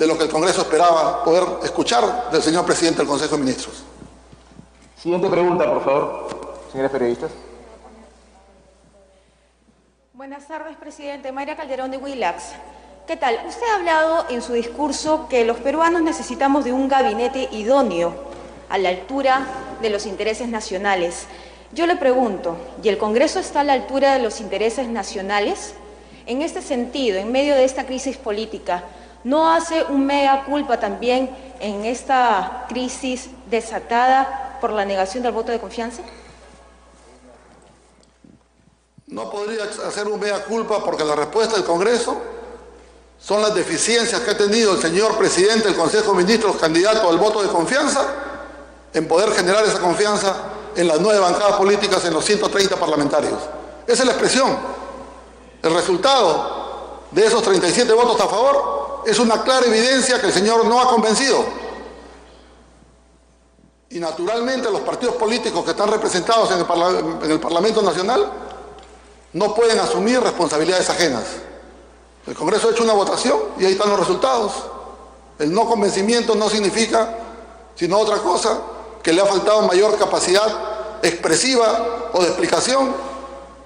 de 0.03 0.07
lo 0.07 0.17
que 0.17 0.25
el 0.25 0.29
Congreso 0.29 0.63
esperaba 0.63 1.23
poder 1.23 1.43
escuchar 1.63 2.29
del 2.29 2.41
señor 2.41 2.65
presidente 2.65 2.97
del 2.99 3.07
Consejo 3.07 3.37
de 3.37 3.43
Ministros. 3.43 3.83
Siguiente 5.01 5.29
pregunta, 5.29 5.63
por 5.63 5.81
favor, 5.81 6.55
señores 6.69 6.91
periodistas. 6.91 7.31
Buenas 10.11 10.45
tardes, 10.45 10.75
presidente. 10.75 11.31
Mayra 11.31 11.55
Calderón 11.55 11.89
de 11.89 11.97
Willax. 11.97 12.43
¿Qué 13.07 13.15
tal? 13.15 13.39
Usted 13.47 13.65
ha 13.65 13.75
hablado 13.75 14.25
en 14.29 14.41
su 14.41 14.51
discurso 14.51 15.27
que 15.29 15.45
los 15.45 15.57
peruanos 15.57 16.01
necesitamos 16.01 16.65
de 16.65 16.73
un 16.73 16.89
gabinete 16.89 17.47
idóneo, 17.51 18.13
a 18.67 18.77
la 18.77 18.89
altura 18.89 19.45
de 19.81 19.89
los 19.89 20.05
intereses 20.05 20.49
nacionales. 20.49 21.27
Yo 21.71 21.87
le 21.87 21.95
pregunto, 21.95 22.57
¿y 22.83 22.89
el 22.89 22.97
Congreso 22.97 23.39
está 23.39 23.61
a 23.61 23.63
la 23.63 23.73
altura 23.73 24.13
de 24.13 24.19
los 24.19 24.41
intereses 24.41 24.89
nacionales? 24.89 25.75
En 26.25 26.41
este 26.41 26.61
sentido, 26.61 27.19
en 27.19 27.31
medio 27.31 27.55
de 27.55 27.63
esta 27.63 27.85
crisis 27.85 28.17
política, 28.17 28.83
¿No 29.23 29.49
hace 29.49 29.83
un 29.83 30.05
mea 30.05 30.43
culpa 30.43 30.79
también 30.79 31.29
en 31.59 31.85
esta 31.85 32.65
crisis 32.67 33.29
desatada 33.49 34.57
por 34.59 34.71
la 34.71 34.83
negación 34.83 35.23
del 35.23 35.31
voto 35.31 35.51
de 35.51 35.59
confianza? 35.59 36.01
No 39.07 39.29
podría 39.29 39.63
hacer 39.63 40.07
un 40.07 40.19
mea 40.19 40.43
culpa 40.43 40.83
porque 40.83 41.05
la 41.05 41.15
respuesta 41.15 41.55
del 41.55 41.63
Congreso 41.63 42.17
son 43.19 43.41
las 43.41 43.55
deficiencias 43.55 44.19
que 44.21 44.31
ha 44.31 44.37
tenido 44.37 44.73
el 44.73 44.81
señor 44.81 45.17
presidente 45.17 45.69
del 45.69 45.77
Consejo 45.77 46.11
de 46.11 46.23
Ministros, 46.23 46.57
candidato 46.57 47.09
al 47.09 47.17
voto 47.17 47.41
de 47.41 47.47
confianza, 47.47 48.05
en 48.93 49.07
poder 49.07 49.31
generar 49.31 49.63
esa 49.63 49.79
confianza 49.79 50.35
en 50.75 50.87
las 50.87 50.99
nueve 50.99 51.19
bancadas 51.19 51.55
políticas, 51.55 52.03
en 52.03 52.13
los 52.13 52.25
130 52.25 52.75
parlamentarios. 52.75 53.39
Esa 53.87 54.03
es 54.03 54.05
la 54.05 54.11
expresión. 54.11 54.57
El 55.61 55.73
resultado 55.73 57.03
de 57.11 57.25
esos 57.25 57.41
37 57.43 57.93
votos 57.93 58.19
a 58.19 58.27
favor 58.27 58.82
es 59.05 59.19
una 59.19 59.43
clara 59.43 59.65
evidencia 59.65 60.19
que 60.19 60.27
el 60.27 60.33
señor 60.33 60.65
no 60.65 60.79
ha 60.81 60.87
convencido. 60.89 61.43
Y 63.89 63.99
naturalmente 63.99 64.71
los 64.71 64.81
partidos 64.81 65.15
políticos 65.15 65.63
que 65.63 65.71
están 65.71 65.89
representados 65.89 66.51
en 66.51 66.59
el, 66.59 67.25
en 67.25 67.31
el 67.31 67.39
Parlamento 67.39 67.81
Nacional 67.81 68.31
no 69.33 69.53
pueden 69.53 69.79
asumir 69.79 70.19
responsabilidades 70.19 70.89
ajenas. 70.89 71.23
El 72.25 72.35
Congreso 72.35 72.69
ha 72.69 72.71
hecho 72.71 72.83
una 72.83 72.93
votación 72.93 73.39
y 73.59 73.65
ahí 73.65 73.73
están 73.73 73.89
los 73.89 73.99
resultados. 73.99 74.51
El 75.37 75.53
no 75.53 75.65
convencimiento 75.65 76.35
no 76.35 76.49
significa 76.49 77.17
sino 77.75 77.99
otra 77.99 78.17
cosa, 78.17 78.59
que 79.01 79.11
le 79.11 79.21
ha 79.21 79.25
faltado 79.25 79.61
mayor 79.63 79.97
capacidad 79.97 80.99
expresiva 81.01 82.09
o 82.13 82.21
de 82.21 82.27
explicación 82.27 82.93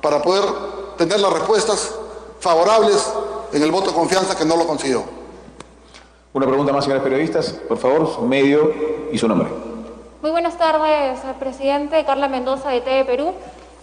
para 0.01 0.21
poder 0.21 0.43
tener 0.97 1.19
las 1.19 1.31
respuestas 1.31 1.91
favorables 2.39 2.97
en 3.53 3.61
el 3.61 3.71
voto 3.71 3.91
de 3.91 3.95
confianza 3.95 4.35
que 4.35 4.45
no 4.45 4.55
lo 4.55 4.65
consiguió. 4.65 5.16
Una 6.33 6.45
pregunta 6.45 6.73
más, 6.73 6.83
señores 6.83 7.03
periodistas. 7.03 7.51
Por 7.67 7.77
favor, 7.77 8.07
su 8.13 8.21
medio 8.21 8.73
y 9.11 9.17
su 9.17 9.27
nombre. 9.27 9.47
Muy 10.21 10.31
buenas 10.31 10.57
tardes, 10.57 11.19
presidente. 11.39 12.03
Carla 12.05 12.27
Mendoza 12.27 12.69
de 12.69 12.81
TV 12.81 13.05
Perú. 13.05 13.33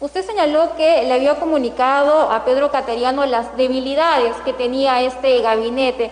Usted 0.00 0.24
señaló 0.24 0.76
que 0.76 1.04
le 1.04 1.14
había 1.14 1.36
comunicado 1.36 2.30
a 2.30 2.44
Pedro 2.44 2.70
Cateriano 2.70 3.24
las 3.24 3.56
debilidades 3.56 4.36
que 4.44 4.52
tenía 4.52 5.00
este 5.02 5.40
gabinete. 5.40 6.10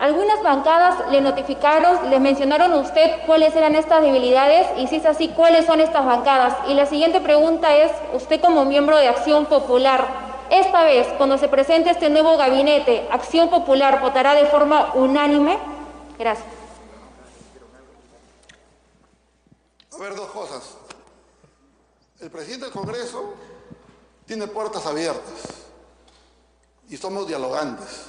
Algunas 0.00 0.42
bancadas 0.42 1.10
le 1.10 1.20
notificaron, 1.20 2.10
le 2.10 2.18
mencionaron 2.18 2.72
a 2.72 2.78
usted 2.78 3.10
cuáles 3.26 3.54
eran 3.54 3.74
estas 3.76 4.02
debilidades 4.02 4.66
y 4.78 4.86
si 4.86 4.96
es 4.96 5.06
así, 5.06 5.28
cuáles 5.28 5.66
son 5.66 5.80
estas 5.80 6.04
bancadas. 6.04 6.56
Y 6.68 6.74
la 6.74 6.86
siguiente 6.86 7.20
pregunta 7.20 7.76
es, 7.76 7.92
usted 8.14 8.40
como 8.40 8.64
miembro 8.64 8.96
de 8.96 9.08
Acción 9.08 9.46
Popular, 9.46 10.06
esta 10.50 10.84
vez, 10.84 11.06
cuando 11.16 11.38
se 11.38 11.48
presente 11.48 11.90
este 11.90 12.10
nuevo 12.10 12.36
gabinete, 12.36 13.08
¿Acción 13.10 13.48
Popular 13.50 14.00
votará 14.00 14.34
de 14.34 14.46
forma 14.46 14.92
unánime? 14.94 15.58
Gracias. 16.18 16.46
A 19.92 19.98
ver, 19.98 20.14
dos 20.14 20.30
cosas. 20.30 20.62
El 22.20 22.30
presidente 22.30 22.66
del 22.66 22.74
Congreso 22.74 23.34
tiene 24.26 24.46
puertas 24.46 24.84
abiertas 24.86 25.34
y 26.88 26.96
somos 26.96 27.26
dialogantes. 27.28 28.06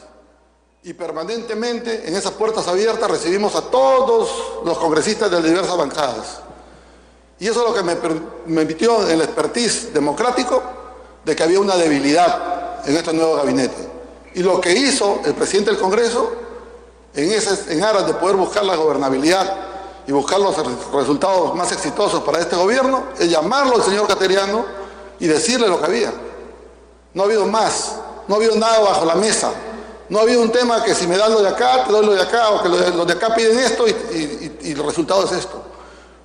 Y 0.83 0.93
permanentemente 0.93 2.07
en 2.07 2.15
esas 2.15 2.31
puertas 2.31 2.67
abiertas 2.67 3.09
recibimos 3.09 3.55
a 3.55 3.69
todos 3.69 4.63
los 4.65 4.77
congresistas 4.79 5.29
de 5.29 5.41
diversas 5.43 5.77
bancadas. 5.77 6.41
Y 7.39 7.47
eso 7.47 7.61
es 7.61 7.69
lo 7.69 7.75
que 7.75 7.83
me 7.83 7.95
permitió 7.95 9.03
en 9.03 9.11
el 9.11 9.21
expertise 9.21 9.93
democrático 9.93 10.80
de 11.25 11.35
que 11.35 11.43
había 11.43 11.59
una 11.59 11.75
debilidad 11.75 12.85
en 12.85 12.97
este 12.97 13.13
nuevo 13.13 13.35
gabinete. 13.35 13.89
Y 14.33 14.43
lo 14.43 14.61
que 14.61 14.71
hizo 14.71 15.19
el 15.25 15.33
presidente 15.33 15.71
del 15.71 15.79
Congreso 15.79 16.31
en, 17.13 17.31
ese, 17.31 17.83
aras 17.83 18.07
de 18.07 18.13
poder 18.13 18.35
buscar 18.35 18.63
la 18.63 18.75
gobernabilidad 18.75 19.53
y 20.07 20.11
buscar 20.11 20.39
los 20.39 20.55
resultados 20.93 21.53
más 21.55 21.71
exitosos 21.71 22.23
para 22.23 22.39
este 22.39 22.55
gobierno 22.55 23.03
es 23.19 23.29
llamarlo 23.29 23.75
al 23.75 23.83
señor 23.83 24.07
Cateriano 24.07 24.65
y 25.19 25.27
decirle 25.27 25.67
lo 25.67 25.79
que 25.79 25.85
había. 25.85 26.13
No 27.13 27.23
ha 27.23 27.25
habido 27.25 27.45
más, 27.45 27.93
no 28.27 28.35
ha 28.35 28.37
habido 28.37 28.55
nada 28.55 28.79
bajo 28.79 29.05
la 29.05 29.15
mesa. 29.15 29.51
No 30.09 30.19
ha 30.19 30.21
habido 30.23 30.41
un 30.41 30.51
tema 30.51 30.83
que 30.83 30.93
si 30.93 31.07
me 31.07 31.17
dan 31.17 31.31
lo 31.31 31.41
de 31.41 31.49
acá, 31.49 31.85
te 31.85 31.91
doy 31.91 32.05
lo 32.05 32.13
de 32.13 32.21
acá, 32.21 32.49
o 32.49 32.61
que 32.61 32.67
los 32.67 33.07
de 33.07 33.13
acá 33.13 33.33
piden 33.33 33.57
esto 33.59 33.87
y, 33.87 34.71
el 34.71 34.83
resultado 34.83 35.23
es 35.23 35.31
esto. 35.31 35.61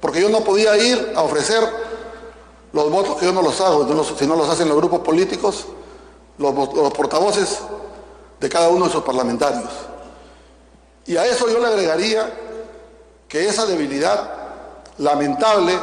Porque 0.01 0.21
yo 0.21 0.29
no 0.29 0.41
podía 0.41 0.77
ir 0.77 1.13
a 1.15 1.23
ofrecer 1.23 1.63
los 2.73 2.91
votos 2.91 3.17
que 3.17 3.27
yo 3.27 3.33
no 3.33 3.43
los 3.43 3.61
hago, 3.61 3.87
si 4.19 4.27
no 4.27 4.37
los 4.37 4.49
hacen 4.49 4.69
los 4.69 4.77
grupos 4.77 5.01
políticos, 5.01 5.67
los, 6.39 6.53
portavoces 6.91 7.61
de 8.41 8.49
cada 8.49 8.69
uno 8.69 8.87
de 8.87 8.93
sus 8.93 9.03
parlamentarios. 9.03 9.71
Y 11.07 11.17
a 11.17 11.25
eso 11.27 11.49
yo 11.49 11.59
le 11.61 11.67
agregaría 11.67 12.33
que 13.29 13.49
esa 13.49 13.67
debilidad 13.67 14.31
lamentable, 14.99 15.79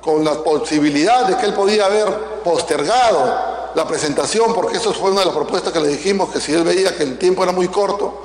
con 0.00 0.24
la 0.24 0.32
posibilidad 0.42 1.26
de 1.26 1.36
que 1.36 1.46
él 1.46 1.54
podía 1.54 1.86
haber 1.86 2.42
postergado 2.42 3.70
la 3.74 3.86
presentación, 3.86 4.52
porque 4.52 4.76
eso 4.76 4.92
fue 4.92 5.10
una 5.10 5.20
de 5.20 5.26
las 5.26 5.34
propuestas 5.34 5.72
que 5.72 5.80
le 5.80 5.88
dijimos, 5.88 6.30
que 6.30 6.40
si 6.40 6.52
él 6.52 6.64
veía 6.64 6.96
que 6.96 7.04
el 7.04 7.18
tiempo 7.18 7.42
era 7.44 7.52
muy 7.52 7.68
corto, 7.68 8.20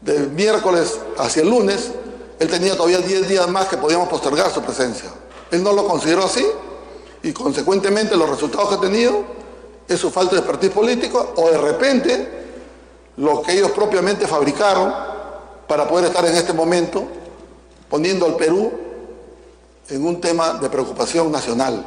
de 0.00 0.18
miércoles 0.18 0.98
hacia 1.18 1.42
el 1.42 1.50
lunes, 1.50 1.92
él 2.38 2.48
tenía 2.48 2.74
todavía 2.76 2.98
10 2.98 3.28
días 3.28 3.48
más 3.48 3.68
que 3.68 3.76
podíamos 3.76 4.08
postergar 4.08 4.50
su 4.50 4.62
presencia. 4.62 5.10
Él 5.50 5.62
no 5.62 5.72
lo 5.72 5.86
consideró 5.86 6.24
así 6.24 6.44
y 7.22 7.32
consecuentemente 7.32 8.16
los 8.16 8.28
resultados 8.28 8.70
que 8.70 8.74
ha 8.76 8.80
tenido 8.80 9.22
es 9.86 9.98
su 9.98 10.10
falta 10.10 10.36
de 10.36 10.40
expertise 10.40 10.72
político 10.72 11.34
o 11.36 11.50
de 11.50 11.58
repente 11.58 12.40
lo 13.16 13.42
que 13.42 13.52
ellos 13.52 13.72
propiamente 13.72 14.26
fabricaron 14.26 14.92
para 15.66 15.86
poder 15.86 16.06
estar 16.06 16.24
en 16.24 16.36
este 16.36 16.52
momento 16.52 17.04
poniendo 17.88 18.24
al 18.26 18.36
Perú 18.36 18.72
en 19.88 20.06
un 20.06 20.20
tema 20.20 20.54
de 20.54 20.70
preocupación 20.70 21.30
nacional 21.30 21.84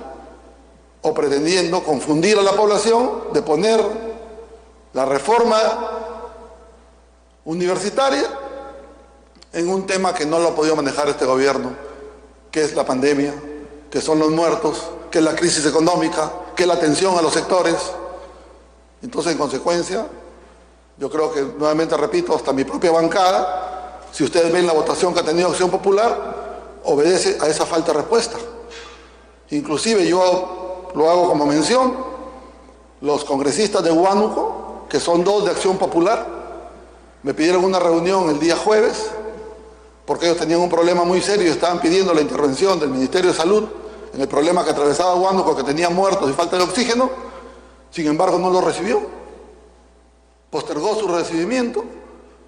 o 1.02 1.14
pretendiendo 1.14 1.84
confundir 1.84 2.38
a 2.38 2.42
la 2.42 2.52
población 2.52 3.24
de 3.34 3.42
poner 3.42 3.82
la 4.94 5.06
reforma 5.06 5.58
universitaria 7.46 8.24
en 9.52 9.70
un 9.70 9.86
tema 9.86 10.14
que 10.14 10.26
no 10.26 10.40
lo 10.40 10.50
ha 10.50 10.56
podido 10.56 10.76
manejar 10.76 11.10
este 11.10 11.26
gobierno, 11.26 11.72
que 12.52 12.64
es 12.64 12.76
la 12.76 12.86
pandemia, 12.86 13.34
que 13.90 14.02
son 14.02 14.20
los 14.20 14.32
muertos, 14.32 14.84
que 15.14 15.20
es 15.20 15.26
la 15.26 15.36
crisis 15.36 15.64
económica, 15.68 16.32
que 16.56 16.64
es 16.64 16.68
la 16.68 16.74
atención 16.74 17.16
a 17.16 17.22
los 17.22 17.32
sectores. 17.32 17.76
Entonces, 19.04 19.34
en 19.34 19.38
consecuencia, 19.38 20.08
yo 20.98 21.08
creo 21.08 21.32
que, 21.32 21.40
nuevamente 21.56 21.96
repito, 21.96 22.36
hasta 22.36 22.52
mi 22.52 22.64
propia 22.64 22.92
bancada 22.92 24.00
si 24.12 24.24
ustedes 24.24 24.52
ven 24.52 24.66
la 24.66 24.74
votación 24.74 25.14
que 25.14 25.20
ha 25.20 25.24
tenido 25.24 25.50
Acción 25.50 25.70
Popular, 25.70 26.80
obedece 26.86 27.38
a 27.40 27.48
esa 27.48 27.64
falta 27.68 27.92
de 27.92 28.00
respuesta. 28.00 28.38
Inclusive 29.52 30.08
yo 30.08 30.90
lo 30.96 31.12
hago 31.12 31.30
como 31.30 31.46
mención, 31.46 31.96
los 33.02 33.24
congresistas 33.24 33.84
de 33.84 33.92
Huánuco, 33.92 34.88
que 34.90 35.00
son 35.00 35.24
dos 35.24 35.46
de 35.46 35.52
Acción 35.52 35.78
Popular, 35.78 36.26
me 37.22 37.36
pidieron 37.36 37.64
una 37.64 37.78
reunión 37.78 38.32
el 38.32 38.40
día 38.40 38.56
jueves, 38.56 39.12
porque 40.08 40.26
ellos 40.26 40.40
tenían 40.40 40.60
un 40.60 40.70
problema 40.70 41.04
muy 41.04 41.22
serio 41.22 41.48
y 41.48 41.52
estaban 41.52 41.80
pidiendo 41.80 42.16
la 42.16 42.22
intervención 42.22 42.80
del 42.80 42.90
Ministerio 42.90 43.30
de 43.30 43.38
Salud 43.38 43.83
en 44.14 44.22
el 44.22 44.28
problema 44.28 44.64
que 44.64 44.70
atravesaba 44.70 45.16
Huánuco, 45.16 45.56
que 45.56 45.64
tenía 45.64 45.90
muertos 45.90 46.30
y 46.30 46.34
falta 46.34 46.58
de 46.58 46.64
oxígeno, 46.64 47.10
sin 47.90 48.08
embargo 48.08 48.38
no 48.38 48.52
lo 48.52 48.62
recibió. 48.62 49.02
Postergó 50.52 50.96
su 50.96 51.08
recibimiento 51.08 51.84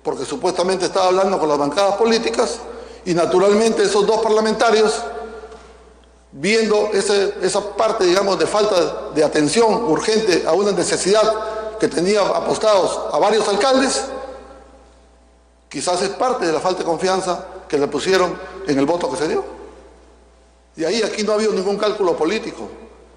porque 0.04 0.26
supuestamente 0.26 0.86
estaba 0.86 1.08
hablando 1.08 1.40
con 1.40 1.50
las 1.50 1.58
bancadas 1.58 1.96
políticas 1.96 2.60
y 3.04 3.16
naturalmente 3.16 3.84
esos 3.84 4.06
dos 4.06 4.22
parlamentarios, 4.22 5.04
viendo 6.32 6.90
esa 6.94 7.76
parte, 7.76 8.04
digamos, 8.04 8.38
de 8.38 8.46
falta 8.46 9.10
de 9.16 9.24
atención 9.24 9.86
urgente 9.86 10.44
a 10.46 10.54
una 10.54 10.72
necesidad 10.72 11.78
que 11.80 11.88
tenía 11.88 12.22
apostados 12.22 13.00
a 13.12 13.18
varios 13.18 13.48
alcaldes, 13.48 14.06
quizás 15.68 16.00
es 16.04 16.10
parte 16.10 16.46
de 16.46 16.52
la 16.52 16.60
falta 16.60 16.80
de 16.80 16.86
confianza 16.86 17.44
que 17.68 17.80
le 17.80 17.88
pusieron 17.88 18.38
en 18.68 18.78
el 18.78 18.86
voto 18.86 19.10
que 19.10 19.18
se 19.18 19.28
dio. 19.28 19.55
Y 20.78 20.84
ahí 20.84 21.02
aquí 21.02 21.24
no 21.24 21.32
ha 21.32 21.36
habido 21.36 21.54
ningún 21.54 21.78
cálculo 21.78 22.16
político, 22.16 22.68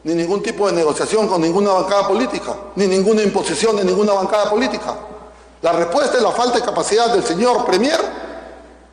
ni 0.04 0.14
ningún 0.14 0.42
tipo 0.42 0.66
de 0.68 0.74
negociación 0.74 1.26
con 1.26 1.40
ninguna 1.40 1.72
bancada 1.72 2.06
política, 2.06 2.54
ni 2.76 2.86
ninguna 2.86 3.22
imposición 3.22 3.76
de 3.76 3.84
ninguna 3.84 4.12
bancada 4.12 4.48
política. 4.48 4.94
La 5.60 5.72
respuesta 5.72 6.16
es 6.16 6.22
la 6.22 6.30
falta 6.30 6.58
de 6.58 6.64
capacidad 6.64 7.12
del 7.12 7.24
señor 7.24 7.64
Premier, 7.64 7.98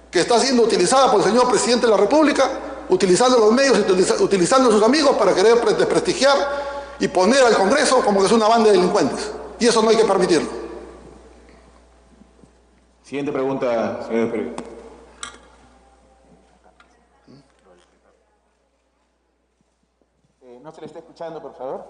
que 0.09 0.19
está 0.21 0.39
siendo 0.39 0.63
utilizada 0.63 1.11
por 1.11 1.21
el 1.21 1.27
señor 1.27 1.47
Presidente 1.49 1.85
de 1.85 1.91
la 1.91 1.97
República, 1.97 2.49
utilizando 2.89 3.37
los 3.37 3.51
medios, 3.51 3.77
utilizando 4.19 4.69
a 4.69 4.71
sus 4.71 4.81
amigos 4.81 5.15
para 5.15 5.33
querer 5.33 5.63
desprestigiar 5.77 6.35
y 6.99 7.07
poner 7.07 7.43
al 7.43 7.55
Congreso 7.55 8.01
como 8.03 8.19
que 8.21 8.27
es 8.27 8.31
una 8.31 8.47
banda 8.47 8.71
de 8.71 8.77
delincuentes. 8.77 9.31
Y 9.59 9.67
eso 9.67 9.81
no 9.81 9.89
hay 9.89 9.97
que 9.97 10.05
permitirlo. 10.05 10.49
Siguiente 13.03 13.31
pregunta, 13.31 14.05
señor. 14.07 14.55
no 20.65 20.71
se 20.71 20.81
le 20.81 20.87
está 20.87 20.97
escuchando, 20.97 21.39
por 21.39 21.53
favor. 21.53 21.85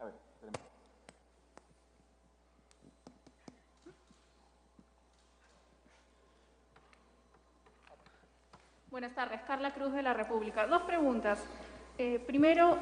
A 0.00 0.04
ver, 0.06 0.14
Buenas 8.90 9.14
tardes, 9.14 9.42
Carla 9.42 9.74
Cruz 9.74 9.92
de 9.92 10.02
la 10.02 10.14
República. 10.14 10.66
Dos 10.66 10.80
preguntas. 10.84 11.44
Eh, 11.98 12.18
primero, 12.26 12.78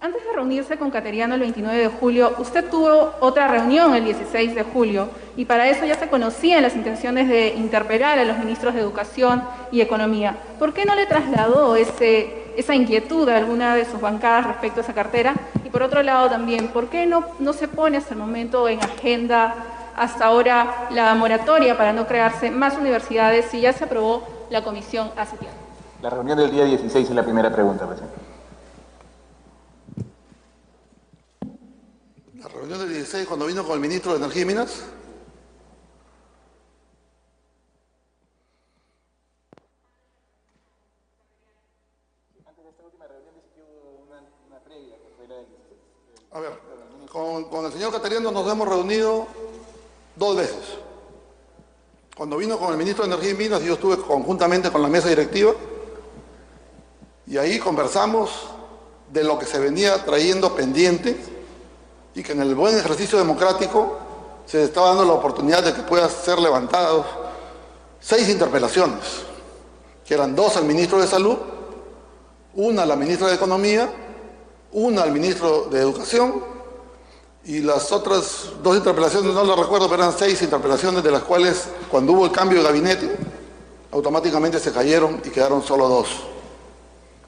antes 0.00 0.24
de 0.24 0.32
reunirse 0.32 0.78
con 0.78 0.90
Cateriano 0.90 1.34
el 1.34 1.40
29 1.40 1.78
de 1.78 1.88
julio, 1.88 2.34
usted 2.38 2.70
tuvo 2.70 3.12
otra 3.20 3.48
reunión 3.48 3.94
el 3.94 4.04
16 4.04 4.54
de 4.54 4.62
julio 4.62 5.08
y 5.36 5.44
para 5.44 5.68
eso 5.68 5.84
ya 5.84 5.94
se 5.94 6.08
conocían 6.08 6.62
las 6.62 6.74
intenciones 6.74 7.28
de 7.28 7.48
interpelar 7.48 8.18
a 8.18 8.24
los 8.24 8.38
ministros 8.38 8.72
de 8.72 8.80
Educación 8.80 9.42
y 9.70 9.82
Economía. 9.82 10.36
¿Por 10.58 10.72
qué 10.72 10.86
no 10.86 10.94
le 10.94 11.04
trasladó 11.04 11.76
esa 11.76 12.74
inquietud 12.74 13.28
a 13.28 13.36
alguna 13.36 13.74
de 13.74 13.84
sus 13.84 14.00
bancadas 14.00 14.46
respecto 14.46 14.80
a 14.80 14.84
esa 14.84 14.94
cartera? 14.94 15.34
Y 15.66 15.68
por 15.68 15.82
otro 15.82 16.02
lado 16.02 16.30
también, 16.30 16.68
¿por 16.68 16.88
qué 16.88 17.04
no, 17.04 17.26
no 17.38 17.52
se 17.52 17.68
pone 17.68 17.98
hasta 17.98 18.14
el 18.14 18.20
momento 18.20 18.68
en 18.68 18.82
agenda 18.82 19.54
hasta 19.96 20.24
ahora 20.24 20.88
la 20.90 21.14
moratoria 21.14 21.76
para 21.76 21.92
no 21.92 22.06
crearse 22.06 22.50
más 22.50 22.78
universidades 22.78 23.46
si 23.50 23.60
ya 23.60 23.74
se 23.74 23.84
aprobó 23.84 24.26
la 24.48 24.62
comisión 24.62 25.10
hace 25.18 25.36
tiempo? 25.36 25.58
La 26.00 26.08
reunión 26.08 26.38
del 26.38 26.50
día 26.50 26.64
16 26.64 27.10
es 27.10 27.14
la 27.14 27.22
primera 27.22 27.52
pregunta, 27.52 27.86
presidente. 27.86 28.19
Reunión 32.60 32.80
del 32.80 32.90
16 32.90 33.26
cuando 33.26 33.46
vino 33.46 33.64
con 33.64 33.72
el 33.72 33.80
ministro 33.80 34.12
de 34.12 34.18
Energía 34.18 34.42
y 34.42 34.44
Minas. 34.44 34.82
A 46.32 46.38
ver, 46.38 46.52
con, 47.10 47.44
con 47.44 47.64
el 47.64 47.72
señor 47.72 47.92
Cateriano 47.92 48.30
nos 48.30 48.52
hemos 48.52 48.68
reunido 48.68 49.26
dos 50.16 50.36
veces. 50.36 50.78
Cuando 52.14 52.36
vino 52.36 52.58
con 52.58 52.72
el 52.72 52.76
ministro 52.76 53.06
de 53.06 53.14
Energía 53.14 53.30
y 53.30 53.34
Minas, 53.34 53.62
yo 53.62 53.72
estuve 53.72 53.96
conjuntamente 53.96 54.70
con 54.70 54.82
la 54.82 54.88
mesa 54.88 55.08
directiva 55.08 55.54
y 57.26 57.38
ahí 57.38 57.58
conversamos 57.58 58.30
de 59.10 59.24
lo 59.24 59.38
que 59.38 59.46
se 59.46 59.58
venía 59.58 60.04
trayendo 60.04 60.54
pendiente 60.54 61.29
y 62.14 62.22
que 62.22 62.32
en 62.32 62.42
el 62.42 62.54
buen 62.54 62.76
ejercicio 62.76 63.18
democrático 63.18 63.98
se 64.46 64.64
estaba 64.64 64.88
dando 64.88 65.04
la 65.04 65.12
oportunidad 65.12 65.62
de 65.62 65.72
que 65.72 65.82
puedan 65.82 66.10
ser 66.10 66.38
levantados 66.38 67.06
seis 68.00 68.28
interpelaciones, 68.28 68.98
que 70.04 70.14
eran 70.14 70.34
dos 70.34 70.56
al 70.56 70.64
ministro 70.64 71.00
de 71.00 71.06
Salud, 71.06 71.36
una 72.54 72.82
a 72.82 72.86
la 72.86 72.96
ministra 72.96 73.28
de 73.28 73.34
Economía, 73.34 73.88
una 74.72 75.02
al 75.02 75.12
ministro 75.12 75.68
de 75.70 75.80
Educación 75.80 76.42
y 77.44 77.60
las 77.60 77.92
otras 77.92 78.50
dos 78.62 78.76
interpelaciones, 78.76 79.32
no 79.32 79.44
las 79.44 79.58
recuerdo, 79.58 79.88
pero 79.88 80.02
eran 80.02 80.16
seis 80.16 80.42
interpelaciones 80.42 81.02
de 81.02 81.10
las 81.10 81.22
cuales 81.22 81.68
cuando 81.90 82.12
hubo 82.12 82.26
el 82.26 82.32
cambio 82.32 82.58
de 82.58 82.64
gabinete, 82.64 83.16
automáticamente 83.92 84.58
se 84.58 84.72
cayeron 84.72 85.20
y 85.24 85.30
quedaron 85.30 85.62
solo 85.62 85.88
dos. 85.88 86.08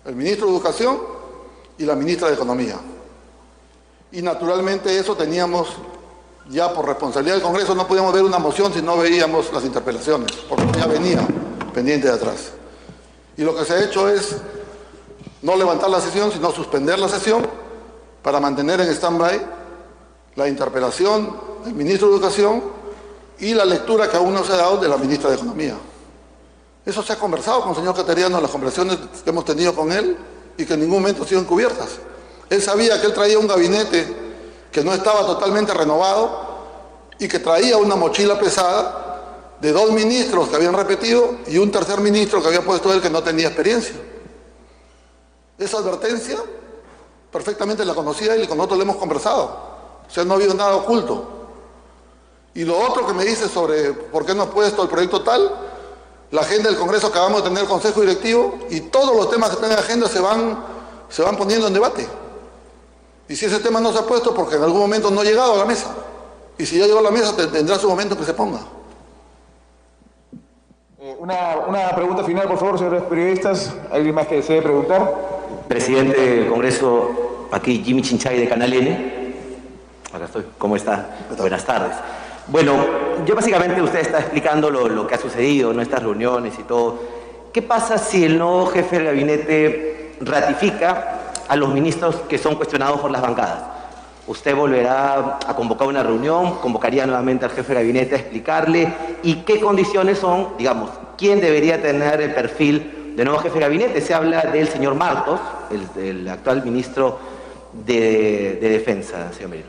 El 0.04 0.16
ministro 0.16 0.46
de 0.46 0.52
Educación 0.52 0.98
y 1.78 1.84
la 1.84 1.94
ministra 1.94 2.28
de 2.28 2.34
Economía. 2.34 2.78
Y 4.12 4.20
naturalmente 4.20 4.96
eso 4.98 5.16
teníamos 5.16 5.68
ya 6.50 6.72
por 6.74 6.86
responsabilidad 6.86 7.36
del 7.36 7.42
Congreso, 7.42 7.74
no 7.74 7.86
podíamos 7.86 8.12
ver 8.12 8.22
una 8.22 8.38
moción 8.38 8.72
si 8.72 8.82
no 8.82 8.98
veíamos 8.98 9.52
las 9.52 9.64
interpelaciones, 9.64 10.30
porque 10.48 10.66
ya 10.78 10.86
venía 10.86 11.26
pendiente 11.72 12.08
de 12.08 12.14
atrás. 12.14 12.52
Y 13.36 13.42
lo 13.42 13.56
que 13.56 13.64
se 13.64 13.72
ha 13.72 13.84
hecho 13.84 14.08
es 14.08 14.36
no 15.40 15.56
levantar 15.56 15.88
la 15.88 16.00
sesión, 16.00 16.30
sino 16.30 16.52
suspender 16.52 16.98
la 16.98 17.08
sesión 17.08 17.46
para 18.22 18.38
mantener 18.38 18.80
en 18.80 18.88
stand-by 18.88 19.40
la 20.34 20.48
interpelación 20.48 21.36
del 21.64 21.74
ministro 21.74 22.08
de 22.08 22.14
Educación 22.14 22.62
y 23.38 23.54
la 23.54 23.64
lectura 23.64 24.10
que 24.10 24.16
aún 24.16 24.34
no 24.34 24.44
se 24.44 24.52
ha 24.52 24.56
dado 24.56 24.76
de 24.76 24.88
la 24.88 24.98
ministra 24.98 25.30
de 25.30 25.36
Economía. 25.36 25.76
Eso 26.84 27.02
se 27.02 27.12
ha 27.12 27.18
conversado 27.18 27.60
con 27.62 27.70
el 27.70 27.76
señor 27.76 27.94
Cateriano 27.94 28.36
en 28.36 28.42
las 28.42 28.52
conversaciones 28.52 28.98
que 29.24 29.30
hemos 29.30 29.44
tenido 29.44 29.74
con 29.74 29.90
él 29.90 30.16
y 30.58 30.66
que 30.66 30.74
en 30.74 30.80
ningún 30.80 31.00
momento 31.00 31.22
han 31.22 31.28
sido 31.28 31.40
encubiertas. 31.40 31.98
Él 32.52 32.60
sabía 32.60 33.00
que 33.00 33.06
él 33.06 33.14
traía 33.14 33.38
un 33.38 33.46
gabinete 33.46 34.06
que 34.70 34.84
no 34.84 34.92
estaba 34.92 35.24
totalmente 35.24 35.72
renovado 35.72 36.38
y 37.18 37.26
que 37.26 37.38
traía 37.38 37.78
una 37.78 37.96
mochila 37.96 38.38
pesada 38.38 39.54
de 39.58 39.72
dos 39.72 39.90
ministros 39.90 40.50
que 40.50 40.56
habían 40.56 40.74
repetido 40.74 41.38
y 41.46 41.56
un 41.56 41.72
tercer 41.72 42.00
ministro 42.00 42.42
que 42.42 42.48
había 42.48 42.62
puesto 42.62 42.92
él 42.92 43.00
que 43.00 43.08
no 43.08 43.22
tenía 43.22 43.46
experiencia. 43.46 43.94
Esa 45.56 45.78
advertencia 45.78 46.36
perfectamente 47.30 47.86
la 47.86 47.94
conocía 47.94 48.36
y 48.36 48.46
con 48.46 48.58
nosotros 48.58 48.80
le 48.80 48.84
hemos 48.84 48.96
conversado. 48.96 49.44
O 50.06 50.10
sea, 50.10 50.22
no 50.22 50.34
ha 50.34 50.36
habido 50.36 50.52
nada 50.52 50.76
oculto. 50.76 51.26
Y 52.52 52.64
lo 52.64 52.78
otro 52.78 53.06
que 53.06 53.14
me 53.14 53.24
dice 53.24 53.48
sobre 53.48 53.94
por 53.94 54.26
qué 54.26 54.34
no 54.34 54.42
ha 54.42 54.50
puesto 54.50 54.82
el 54.82 54.90
proyecto 54.90 55.22
tal, 55.22 55.50
la 56.30 56.42
agenda 56.42 56.68
del 56.68 56.78
Congreso 56.78 57.06
acabamos 57.06 57.42
de 57.42 57.48
tener 57.48 57.64
consejo 57.64 58.02
directivo 58.02 58.58
y 58.68 58.82
todos 58.82 59.16
los 59.16 59.30
temas 59.30 59.48
que 59.48 59.54
están 59.54 59.70
en 59.70 59.76
la 59.76 59.82
agenda 59.82 60.06
se 60.06 60.20
van, 60.20 60.62
se 61.08 61.22
van 61.22 61.38
poniendo 61.38 61.66
en 61.66 61.72
debate. 61.72 62.06
Y 63.32 63.36
si 63.36 63.46
ese 63.46 63.60
tema 63.60 63.80
no 63.80 63.90
se 63.94 63.98
ha 63.98 64.02
puesto, 64.02 64.34
porque 64.34 64.56
en 64.56 64.62
algún 64.62 64.80
momento 64.80 65.10
no 65.10 65.22
ha 65.22 65.24
llegado 65.24 65.54
a 65.54 65.56
la 65.56 65.64
mesa. 65.64 65.88
Y 66.58 66.66
si 66.66 66.78
ya 66.78 66.84
llegó 66.84 66.98
a 66.98 67.02
la 67.02 67.10
mesa, 67.10 67.34
tendrá 67.50 67.78
su 67.78 67.88
momento 67.88 68.14
que 68.14 68.24
se 68.24 68.34
ponga. 68.34 68.58
Eh, 71.00 71.16
una, 71.18 71.56
una, 71.66 71.96
pregunta 71.96 72.24
final, 72.24 72.46
por 72.46 72.58
favor, 72.58 72.76
señores 72.76 73.04
periodistas. 73.04 73.74
¿Alguien 73.90 74.14
más 74.14 74.26
que 74.26 74.34
desee 74.34 74.60
preguntar? 74.60 75.64
Presidente 75.66 76.20
del 76.20 76.46
Congreso, 76.46 77.48
aquí 77.52 77.82
Jimmy 77.82 78.02
Chinchay 78.02 78.38
de 78.38 78.46
Canal 78.46 78.70
N. 78.70 79.34
Acá 80.12 80.26
estoy. 80.26 80.44
¿Cómo 80.58 80.76
está? 80.76 81.16
Buenas 81.38 81.64
tardes. 81.64 81.96
Bueno, 82.48 82.84
yo 83.24 83.34
básicamente 83.34 83.80
usted 83.80 84.00
está 84.00 84.20
explicando 84.20 84.68
lo, 84.68 84.88
lo 84.88 85.06
que 85.06 85.14
ha 85.14 85.18
sucedido, 85.18 85.72
nuestras 85.72 86.02
reuniones 86.02 86.58
y 86.58 86.64
todo. 86.64 86.98
¿Qué 87.50 87.62
pasa 87.62 87.96
si 87.96 88.26
el 88.26 88.36
nuevo 88.36 88.66
jefe 88.66 88.96
del 88.96 89.06
gabinete 89.06 90.16
ratifica 90.20 91.21
a 91.52 91.56
los 91.56 91.68
ministros 91.68 92.16
que 92.30 92.38
son 92.38 92.54
cuestionados 92.54 92.98
por 92.98 93.10
las 93.10 93.20
bancadas. 93.20 93.58
Usted 94.26 94.56
volverá 94.56 95.38
a 95.46 95.54
convocar 95.54 95.86
una 95.86 96.02
reunión, 96.02 96.58
convocaría 96.60 97.04
nuevamente 97.04 97.44
al 97.44 97.50
jefe 97.50 97.74
de 97.74 97.80
gabinete 97.80 98.14
a 98.14 98.18
explicarle 98.18 98.94
y 99.22 99.42
qué 99.42 99.60
condiciones 99.60 100.18
son, 100.18 100.56
digamos, 100.56 100.88
quién 101.18 101.42
debería 101.42 101.82
tener 101.82 102.22
el 102.22 102.32
perfil 102.32 103.12
de 103.14 103.22
nuevo 103.22 103.38
jefe 103.40 103.56
de 103.56 103.60
gabinete. 103.60 104.00
Se 104.00 104.14
habla 104.14 104.44
del 104.44 104.66
señor 104.66 104.94
Martos, 104.94 105.40
el, 106.00 106.26
actual 106.26 106.64
ministro 106.64 107.18
de, 107.84 108.56
Defensa, 108.58 109.30
señor 109.34 109.50
Merino. 109.50 109.68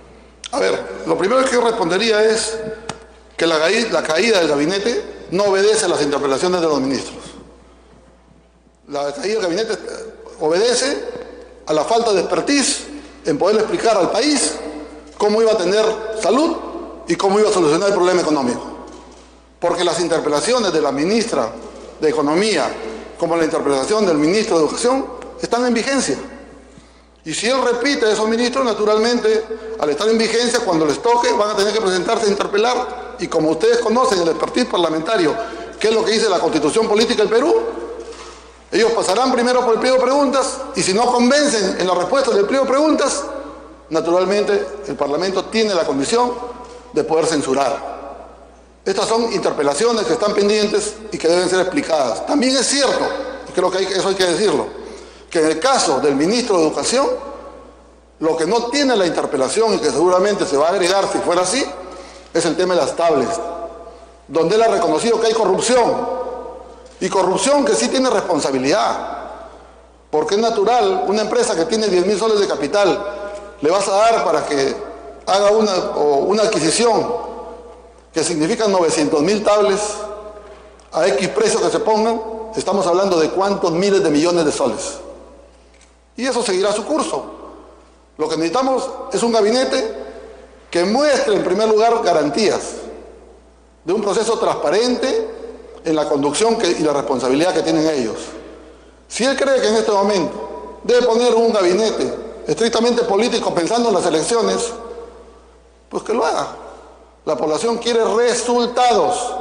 A 0.53 0.59
ver, 0.61 0.79
lo 1.05 1.17
primero 1.17 1.43
que 1.43 1.51
yo 1.51 1.59
respondería 1.59 2.23
es 2.23 2.57
que 3.35 3.45
la, 3.45 3.57
la 3.91 4.03
caída 4.03 4.39
del 4.39 4.47
gabinete 4.47 5.03
no 5.31 5.47
obedece 5.47 5.83
a 5.83 5.89
las 5.89 6.01
interpretaciones 6.01 6.61
de 6.61 6.67
los 6.67 6.79
ministros. 6.79 7.17
La 8.87 9.11
caída 9.11 9.33
del 9.33 9.41
gabinete 9.41 9.73
obedece 10.39 11.22
a 11.65 11.73
la 11.73 11.83
falta 11.83 12.13
de 12.13 12.21
expertise 12.21 12.83
en 13.25 13.37
poder 13.37 13.57
explicar 13.57 13.97
al 13.97 14.11
país 14.11 14.55
cómo 15.17 15.41
iba 15.41 15.51
a 15.51 15.57
tener 15.57 15.85
salud 16.21 16.55
y 17.07 17.15
cómo 17.15 17.39
iba 17.39 17.49
a 17.49 17.53
solucionar 17.53 17.89
el 17.89 17.95
problema 17.95 18.21
económico. 18.21 18.61
Porque 19.59 19.83
las 19.83 19.99
interpelaciones 19.99 20.73
de 20.73 20.81
la 20.81 20.91
ministra 20.91 21.49
de 21.99 22.09
Economía 22.09 22.65
como 23.17 23.37
la 23.37 23.45
interpelación 23.45 24.05
del 24.05 24.17
ministro 24.17 24.57
de 24.57 24.65
Educación 24.65 25.05
están 25.41 25.65
en 25.65 25.73
vigencia. 25.73 26.17
Y 27.25 27.33
si 27.33 27.47
él 27.47 27.55
repite 27.63 28.05
a 28.05 28.11
esos 28.11 28.27
ministros, 28.27 28.65
naturalmente, 28.65 29.45
al 29.79 29.89
estar 29.89 30.09
en 30.09 30.17
vigencia, 30.17 30.59
cuando 30.59 30.85
les 30.85 31.01
toque, 31.01 31.31
van 31.31 31.51
a 31.51 31.55
tener 31.55 31.71
que 31.71 31.79
presentarse 31.79 32.25
a 32.25 32.29
interpelar. 32.29 33.15
Y 33.19 33.27
como 33.27 33.51
ustedes 33.51 33.77
conocen 33.77 34.21
el 34.21 34.27
expertise 34.27 34.65
parlamentario, 34.65 35.33
que 35.79 35.87
es 35.87 35.93
lo 35.93 36.03
que 36.03 36.11
dice 36.11 36.27
la 36.27 36.39
Constitución 36.39 36.87
Política 36.87 37.23
del 37.23 37.31
Perú, 37.31 37.55
ellos 38.73 38.91
pasarán 38.93 39.31
primero 39.31 39.63
por 39.63 39.75
el 39.75 39.79
pliego 39.79 39.97
de 39.97 40.03
preguntas 40.03 40.57
y 40.75 40.81
si 40.81 40.95
no 40.95 41.05
convencen 41.05 41.79
en 41.79 41.85
la 41.85 41.93
respuesta 41.93 42.31
del 42.31 42.45
pliego 42.45 42.65
de 42.65 42.71
preguntas, 42.71 43.23
naturalmente 43.91 44.65
el 44.87 44.95
Parlamento 44.95 45.45
tiene 45.45 45.75
la 45.75 45.83
condición 45.83 46.31
de 46.91 47.03
poder 47.03 47.27
censurar. 47.27 47.93
Estas 48.83 49.07
son 49.07 49.31
interpelaciones 49.31 50.05
que 50.05 50.13
están 50.13 50.33
pendientes 50.33 50.95
y 51.11 51.19
que 51.19 51.27
deben 51.27 51.47
ser 51.47 51.59
explicadas. 51.59 52.25
También 52.25 52.57
es 52.57 52.65
cierto, 52.65 53.05
y 53.47 53.51
creo 53.51 53.69
que 53.69 53.83
eso 53.83 54.09
hay 54.09 54.15
que 54.15 54.25
decirlo, 54.25 54.65
que 55.29 55.39
en 55.39 55.51
el 55.51 55.59
caso 55.59 55.99
del 55.99 56.15
ministro 56.15 56.57
de 56.57 56.63
Educación, 56.63 57.05
lo 58.19 58.35
que 58.35 58.47
no 58.47 58.71
tiene 58.71 58.95
la 58.95 59.05
interpelación 59.05 59.75
y 59.75 59.77
que 59.77 59.91
seguramente 59.91 60.47
se 60.47 60.57
va 60.57 60.69
a 60.69 60.71
agregar 60.71 61.07
si 61.11 61.19
fuera 61.19 61.43
así, 61.43 61.63
es 62.33 62.45
el 62.45 62.55
tema 62.55 62.73
de 62.73 62.81
las 62.81 62.95
tablets, 62.95 63.39
donde 64.27 64.55
él 64.55 64.63
ha 64.63 64.67
reconocido 64.69 65.21
que 65.21 65.27
hay 65.27 65.33
corrupción, 65.33 66.22
y 67.03 67.09
corrupción 67.09 67.65
que 67.65 67.75
sí 67.75 67.89
tiene 67.89 68.09
responsabilidad. 68.09 69.23
Porque 70.09 70.35
es 70.35 70.41
natural, 70.41 71.03
una 71.05 71.23
empresa 71.23 71.53
que 71.53 71.65
tiene 71.65 71.89
10 71.89 72.05
mil 72.05 72.17
soles 72.17 72.39
de 72.39 72.47
capital, 72.47 72.97
le 73.59 73.69
vas 73.69 73.85
a 73.89 73.91
dar 73.91 74.23
para 74.23 74.45
que 74.45 74.73
haga 75.25 75.51
una, 75.51 75.73
una 75.97 76.43
adquisición 76.43 77.13
que 78.13 78.23
significa 78.23 78.69
900 78.69 79.21
mil 79.21 79.43
tablets 79.43 79.97
a 80.93 81.05
X 81.07 81.27
precio 81.27 81.61
que 81.61 81.69
se 81.69 81.79
pongan, 81.79 82.21
estamos 82.55 82.87
hablando 82.87 83.19
de 83.19 83.31
cuántos 83.31 83.73
miles 83.73 84.01
de 84.01 84.09
millones 84.09 84.45
de 84.45 84.51
soles. 84.53 84.93
Y 86.15 86.25
eso 86.25 86.41
seguirá 86.41 86.71
su 86.71 86.85
curso. 86.85 87.25
Lo 88.17 88.29
que 88.29 88.37
necesitamos 88.37 88.89
es 89.11 89.21
un 89.21 89.33
gabinete 89.33 89.93
que 90.71 90.85
muestre 90.85 91.35
en 91.35 91.43
primer 91.43 91.67
lugar 91.67 92.01
garantías 92.01 92.61
de 93.83 93.91
un 93.91 94.01
proceso 94.01 94.39
transparente 94.39 95.42
en 95.85 95.95
la 95.95 96.07
conducción 96.07 96.57
y 96.61 96.83
la 96.83 96.93
responsabilidad 96.93 97.53
que 97.53 97.61
tienen 97.61 97.87
ellos. 97.87 98.17
Si 99.07 99.23
él 99.23 99.35
cree 99.37 99.61
que 99.61 99.67
en 99.67 99.75
este 99.75 99.91
momento 99.91 100.79
debe 100.83 101.05
poner 101.05 101.33
un 101.35 101.53
gabinete 101.53 102.13
estrictamente 102.47 103.03
político 103.03 103.53
pensando 103.53 103.89
en 103.89 103.95
las 103.95 104.05
elecciones, 104.05 104.71
pues 105.89 106.03
que 106.03 106.13
lo 106.13 106.25
haga. 106.25 106.47
La 107.25 107.37
población 107.37 107.77
quiere 107.77 108.03
resultados 108.03 109.33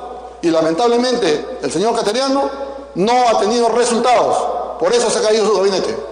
y 0.42 0.50
lamentablemente 0.50 1.58
el 1.62 1.72
señor 1.72 1.96
Cateriano 1.96 2.50
no 2.94 3.28
ha 3.28 3.38
tenido 3.40 3.68
resultados. 3.70 4.78
Por 4.78 4.92
eso 4.92 5.10
se 5.10 5.18
ha 5.18 5.22
caído 5.22 5.46
su 5.46 5.56
gabinete. 5.56 6.11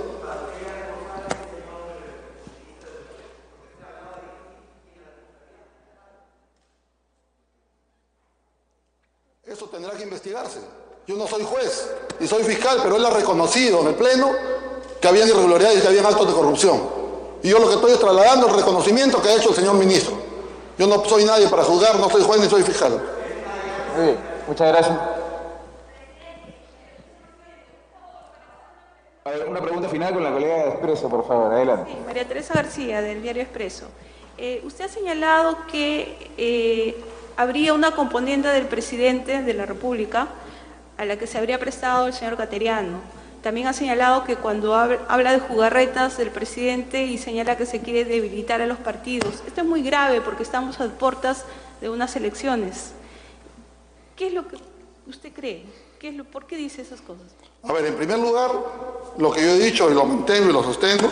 Eso 9.60 9.68
tendrá 9.68 9.92
que 9.92 10.04
investigarse. 10.04 10.58
Yo 11.06 11.16
no 11.16 11.26
soy 11.26 11.44
juez 11.44 11.90
y 12.18 12.26
soy 12.26 12.42
fiscal, 12.44 12.78
pero 12.82 12.96
él 12.96 13.04
ha 13.04 13.10
reconocido 13.10 13.82
en 13.82 13.88
el 13.88 13.94
Pleno 13.94 14.32
que 14.98 15.06
había 15.06 15.26
irregularidades 15.26 15.80
y 15.80 15.82
que 15.82 15.88
había 15.88 16.00
actos 16.00 16.28
de 16.28 16.32
corrupción. 16.32 16.80
Y 17.42 17.50
yo 17.50 17.58
lo 17.58 17.68
que 17.68 17.74
estoy 17.74 17.92
es 17.92 17.98
trasladando 17.98 18.48
el 18.48 18.54
reconocimiento 18.54 19.20
que 19.20 19.28
ha 19.28 19.34
hecho 19.34 19.50
el 19.50 19.54
señor 19.54 19.74
ministro. 19.74 20.14
Yo 20.78 20.86
no 20.86 21.04
soy 21.04 21.26
nadie 21.26 21.46
para 21.48 21.62
juzgar, 21.62 21.98
no 21.98 22.08
soy 22.08 22.22
juez 22.22 22.40
ni 22.40 22.48
soy 22.48 22.62
fiscal. 22.62 23.02
Muy 23.96 24.04
bien, 24.06 24.18
muchas 24.48 24.68
gracias. 24.68 24.98
A 29.24 29.30
ver, 29.30 29.46
una 29.46 29.60
pregunta 29.60 29.90
final 29.90 30.14
con 30.14 30.24
la 30.24 30.32
colega 30.32 30.54
de 30.54 30.68
Expreso, 30.70 31.10
por 31.10 31.28
favor, 31.28 31.52
adelante. 31.52 31.90
Sí, 31.92 31.98
María 32.06 32.26
Teresa 32.26 32.54
García, 32.54 33.02
del 33.02 33.20
diario 33.20 33.42
Expreso. 33.42 33.84
Eh, 34.38 34.62
usted 34.64 34.86
ha 34.86 34.88
señalado 34.88 35.66
que 35.70 36.32
eh, 36.38 36.96
habría 37.40 37.72
una 37.72 37.92
componente 37.92 38.48
del 38.48 38.66
presidente 38.66 39.42
de 39.42 39.54
la 39.54 39.64
República 39.64 40.28
a 40.98 41.04
la 41.06 41.16
que 41.16 41.26
se 41.26 41.38
habría 41.38 41.58
prestado 41.58 42.06
el 42.06 42.12
señor 42.12 42.36
Cateriano. 42.36 42.98
También 43.42 43.66
ha 43.66 43.72
señalado 43.72 44.24
que 44.24 44.36
cuando 44.36 44.74
hab- 44.74 44.98
habla 45.08 45.32
de 45.32 45.40
jugarretas 45.40 46.18
del 46.18 46.30
presidente 46.30 47.04
y 47.04 47.16
señala 47.16 47.56
que 47.56 47.64
se 47.64 47.80
quiere 47.80 48.04
debilitar 48.04 48.60
a 48.60 48.66
los 48.66 48.76
partidos. 48.76 49.42
Esto 49.46 49.62
es 49.62 49.66
muy 49.66 49.82
grave 49.82 50.20
porque 50.20 50.42
estamos 50.42 50.78
a 50.80 50.88
puertas 50.88 51.46
de 51.80 51.88
unas 51.88 52.14
elecciones. 52.16 52.92
¿Qué 54.16 54.26
es 54.26 54.34
lo 54.34 54.46
que 54.46 54.56
usted 55.08 55.32
cree? 55.32 55.64
¿Qué 55.98 56.08
es 56.10 56.14
lo, 56.14 56.24
¿Por 56.24 56.46
qué 56.46 56.56
dice 56.58 56.82
esas 56.82 57.00
cosas? 57.00 57.24
A 57.62 57.72
ver, 57.72 57.86
en 57.86 57.94
primer 57.94 58.18
lugar, 58.18 58.50
lo 59.16 59.32
que 59.32 59.40
yo 59.40 59.48
he 59.52 59.58
dicho 59.58 59.90
y 59.90 59.94
lo 59.94 60.04
mantengo 60.04 60.50
y 60.50 60.52
lo 60.52 60.62
sostengo, 60.62 61.10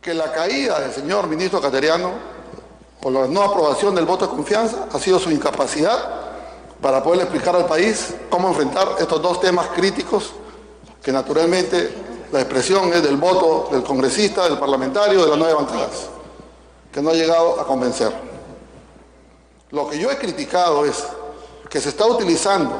que 0.00 0.14
la 0.14 0.32
caída 0.32 0.80
del 0.80 0.92
señor 0.92 1.28
ministro 1.28 1.60
Cateriano 1.60 2.39
o 3.02 3.10
la 3.10 3.26
no 3.26 3.42
aprobación 3.42 3.94
del 3.94 4.04
voto 4.04 4.26
de 4.26 4.32
confianza 4.32 4.86
ha 4.92 4.98
sido 4.98 5.18
su 5.18 5.30
incapacidad 5.30 6.20
para 6.80 7.02
poder 7.02 7.22
explicar 7.22 7.54
al 7.56 7.66
país 7.66 8.14
cómo 8.28 8.48
enfrentar 8.48 8.96
estos 8.98 9.20
dos 9.20 9.40
temas 9.40 9.68
críticos 9.68 10.32
que 11.02 11.12
naturalmente 11.12 11.94
la 12.32 12.40
expresión 12.40 12.92
es 12.92 13.02
del 13.02 13.16
voto 13.16 13.68
del 13.72 13.82
congresista, 13.82 14.44
del 14.44 14.58
parlamentario, 14.58 15.22
de 15.22 15.28
las 15.28 15.38
nueve 15.38 15.54
bancadas, 15.54 16.08
que 16.92 17.02
no 17.02 17.10
ha 17.10 17.14
llegado 17.14 17.60
a 17.60 17.66
convencer. 17.66 18.12
Lo 19.70 19.88
que 19.88 19.98
yo 19.98 20.10
he 20.10 20.18
criticado 20.18 20.84
es 20.84 21.04
que 21.68 21.80
se 21.80 21.88
está 21.88 22.06
utilizando 22.06 22.72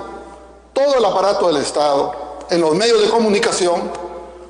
todo 0.73 0.97
el 0.97 1.05
aparato 1.05 1.49
del 1.49 1.63
Estado 1.63 2.13
en 2.51 2.61
los 2.61 2.75
medios 2.75 3.01
de 3.01 3.09
comunicación 3.09 3.91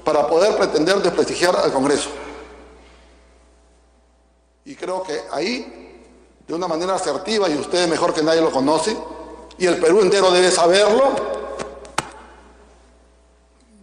para 0.05 0.27
poder 0.27 0.57
pretender 0.57 0.97
desprestigiar 1.03 1.57
al 1.57 1.73
Congreso. 1.73 2.09
Y 4.65 4.75
creo 4.75 5.03
que 5.03 5.23
ahí, 5.33 6.03
de 6.47 6.55
una 6.55 6.69
manera 6.69 6.95
asertiva, 6.95 7.49
y 7.49 7.57
ustedes 7.57 7.89
mejor 7.89 8.13
que 8.13 8.23
nadie 8.23 8.41
lo 8.41 8.51
conocen, 8.51 8.99
y 9.59 9.67
el 9.67 9.79
Perú 9.79 10.01
entero 10.01 10.31
debe 10.31 10.51
saberlo, 10.51 11.13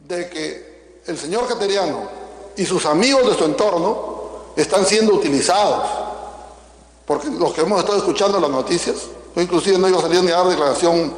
de 0.08 0.30
que 0.30 1.02
el 1.06 1.18
señor 1.18 1.48
Cateriano 1.48 2.10
y 2.56 2.66
sus 2.66 2.86
amigos 2.86 3.28
de 3.30 3.38
su 3.38 3.46
entorno 3.46 4.54
están 4.56 4.86
siendo 4.86 5.14
utilizados. 5.14 5.84
Porque 7.06 7.30
los 7.30 7.54
que 7.54 7.62
hemos 7.62 7.80
estado 7.80 7.98
escuchando 7.98 8.40
las 8.40 8.50
noticias, 8.50 8.96
yo 9.36 9.42
inclusive 9.42 9.78
no 9.78 9.88
iba 9.88 10.00
a 10.00 10.02
salir 10.02 10.24
ni 10.24 10.32
a 10.32 10.38
dar 10.38 10.48
declaración 10.48 11.14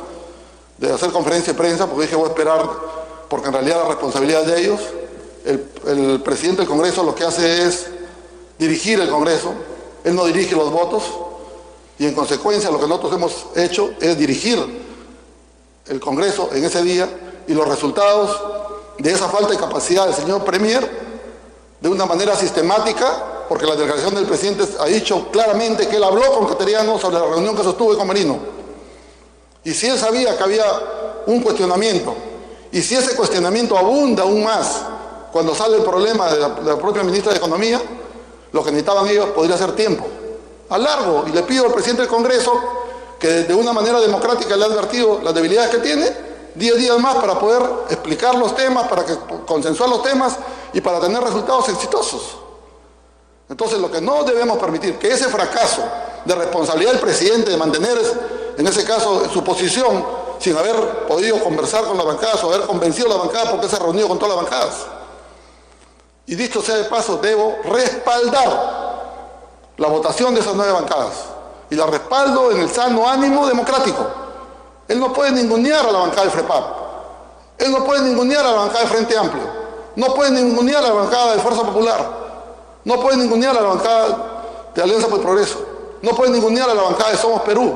de 0.77 0.93
hacer 0.93 1.11
conferencia 1.11 1.53
de 1.53 1.59
prensa, 1.59 1.87
porque 1.87 2.03
dije 2.03 2.15
voy 2.15 2.25
a 2.25 2.29
esperar, 2.29 2.69
porque 3.29 3.47
en 3.47 3.53
realidad 3.53 3.83
la 3.83 3.89
responsabilidad 3.89 4.41
es 4.41 4.47
de 4.47 4.61
ellos. 4.61 4.81
El, 5.45 5.69
el 5.87 6.21
presidente 6.21 6.61
del 6.61 6.69
Congreso 6.69 7.03
lo 7.03 7.15
que 7.15 7.23
hace 7.23 7.65
es 7.65 7.87
dirigir 8.59 8.99
el 8.99 9.09
Congreso, 9.09 9.53
él 10.03 10.15
no 10.15 10.25
dirige 10.25 10.55
los 10.55 10.71
votos, 10.71 11.03
y 11.97 12.05
en 12.05 12.13
consecuencia 12.13 12.69
lo 12.69 12.79
que 12.79 12.87
nosotros 12.87 13.13
hemos 13.13 13.45
hecho 13.55 13.91
es 13.99 14.17
dirigir 14.17 14.59
el 15.87 15.99
Congreso 15.99 16.49
en 16.53 16.63
ese 16.63 16.83
día 16.83 17.09
y 17.47 17.53
los 17.53 17.67
resultados 17.67 18.39
de 18.99 19.11
esa 19.11 19.27
falta 19.29 19.51
de 19.51 19.57
capacidad 19.57 20.05
del 20.05 20.13
señor 20.13 20.43
Premier 20.43 21.09
de 21.81 21.89
una 21.89 22.05
manera 22.05 22.35
sistemática, 22.35 23.45
porque 23.47 23.65
la 23.65 23.75
declaración 23.75 24.13
del 24.13 24.25
presidente 24.25 24.65
ha 24.79 24.85
dicho 24.85 25.29
claramente 25.31 25.87
que 25.87 25.95
él 25.95 26.03
habló 26.03 26.33
con 26.33 26.47
Cateriano 26.47 26.99
sobre 26.99 27.19
la 27.19 27.25
reunión 27.25 27.55
que 27.55 27.63
sostuvo 27.63 27.97
con 27.97 28.07
Marino. 28.07 28.37
Y 29.63 29.73
si 29.73 29.87
él 29.87 29.97
sabía 29.97 30.37
que 30.37 30.43
había 30.43 30.65
un 31.25 31.41
cuestionamiento, 31.41 32.13
y 32.71 32.81
si 32.81 32.95
ese 32.95 33.15
cuestionamiento 33.15 33.77
abunda 33.77 34.23
aún 34.23 34.43
más 34.43 34.81
cuando 35.31 35.55
sale 35.55 35.77
el 35.77 35.83
problema 35.83 36.31
de 36.31 36.39
la, 36.39 36.49
de 36.49 36.69
la 36.71 36.77
propia 36.77 37.03
ministra 37.03 37.31
de 37.31 37.37
Economía, 37.37 37.81
lo 38.51 38.63
que 38.63 38.71
necesitaban 38.71 39.07
ellos 39.07 39.29
podría 39.29 39.57
ser 39.57 39.73
tiempo, 39.73 40.05
a 40.69 40.77
largo. 40.77 41.25
Y 41.27 41.31
le 41.31 41.43
pido 41.43 41.65
al 41.65 41.73
presidente 41.73 42.03
del 42.03 42.11
Congreso 42.11 42.53
que 43.19 43.43
de 43.43 43.53
una 43.53 43.73
manera 43.73 43.99
democrática 43.99 44.55
le 44.55 44.63
ha 44.63 44.67
advertido 44.67 45.19
las 45.23 45.33
debilidades 45.33 45.69
que 45.71 45.79
tiene, 45.79 46.29
10 46.55 46.77
días 46.77 46.99
más 46.99 47.15
para 47.15 47.37
poder 47.37 47.61
explicar 47.89 48.35
los 48.35 48.55
temas, 48.55 48.87
para 48.87 49.05
que, 49.05 49.15
consensuar 49.45 49.89
los 49.89 50.01
temas 50.01 50.37
y 50.73 50.81
para 50.81 50.99
tener 50.99 51.21
resultados 51.21 51.69
exitosos. 51.69 52.37
Entonces 53.49 53.79
lo 53.79 53.91
que 53.91 54.01
no 54.01 54.23
debemos 54.23 54.57
permitir, 54.57 54.97
que 54.97 55.11
ese 55.11 55.27
fracaso 55.27 55.83
de 56.25 56.35
responsabilidad 56.35 56.91
del 56.91 57.01
presidente 57.01 57.51
de 57.51 57.57
mantener, 57.57 57.97
en 58.57 58.67
ese 58.67 58.83
caso, 58.83 59.29
su 59.29 59.43
posición 59.43 60.05
sin 60.39 60.55
haber 60.55 61.07
podido 61.07 61.39
conversar 61.43 61.83
con 61.83 61.97
las 61.97 62.05
bancadas 62.05 62.43
o 62.43 62.53
haber 62.53 62.65
convencido 62.65 63.07
a 63.07 63.09
las 63.09 63.19
bancadas 63.19 63.49
porque 63.49 63.67
se 63.67 63.75
ha 63.75 63.79
reunido 63.79 64.07
con 64.07 64.17
todas 64.17 64.35
las 64.35 64.43
bancadas. 64.43 64.98
Y 66.29 66.35
dicho 66.35 66.61
sea 66.61 66.75
de 66.75 66.83
paso, 66.83 67.17
debo 67.17 67.57
respaldar 67.63 68.49
la 69.77 69.87
votación 69.87 70.35
de 70.35 70.41
esas 70.41 70.53
nueve 70.53 70.71
bancadas. 70.73 71.25
Y 71.71 71.75
la 71.75 71.87
respaldo 71.87 72.51
en 72.51 72.59
el 72.59 72.69
sano 72.69 73.09
ánimo 73.09 73.47
democrático. 73.47 74.05
Él 74.87 74.99
no 74.99 75.11
puede 75.11 75.31
ningunear 75.31 75.87
a 75.87 75.91
la 75.91 75.97
bancada 75.97 76.25
de 76.25 76.29
FREPAP. 76.29 76.63
Él 77.57 77.71
no 77.71 77.83
puede 77.83 78.03
ningunear 78.03 78.45
a 78.45 78.51
la 78.51 78.57
bancada 78.57 78.81
de 78.81 78.87
Frente 78.89 79.17
Amplio. 79.17 79.41
No 79.95 80.13
puede 80.13 80.29
ningunear 80.29 80.85
a 80.85 80.89
la 80.89 80.93
bancada 80.93 81.33
de 81.33 81.39
Fuerza 81.39 81.63
Popular. 81.63 82.09
No 82.85 82.99
puede 82.99 83.17
ningunear 83.17 83.57
a 83.57 83.61
la 83.61 83.67
bancada 83.69 84.71
de 84.75 84.83
Alianza 84.83 85.07
por 85.07 85.17
el 85.17 85.25
Progreso. 85.25 85.65
No 86.03 86.11
puede 86.11 86.31
ningunear 86.31 86.69
a 86.69 86.75
la 86.75 86.83
bancada 86.83 87.09
de 87.09 87.17
Somos 87.17 87.41
Perú. 87.41 87.75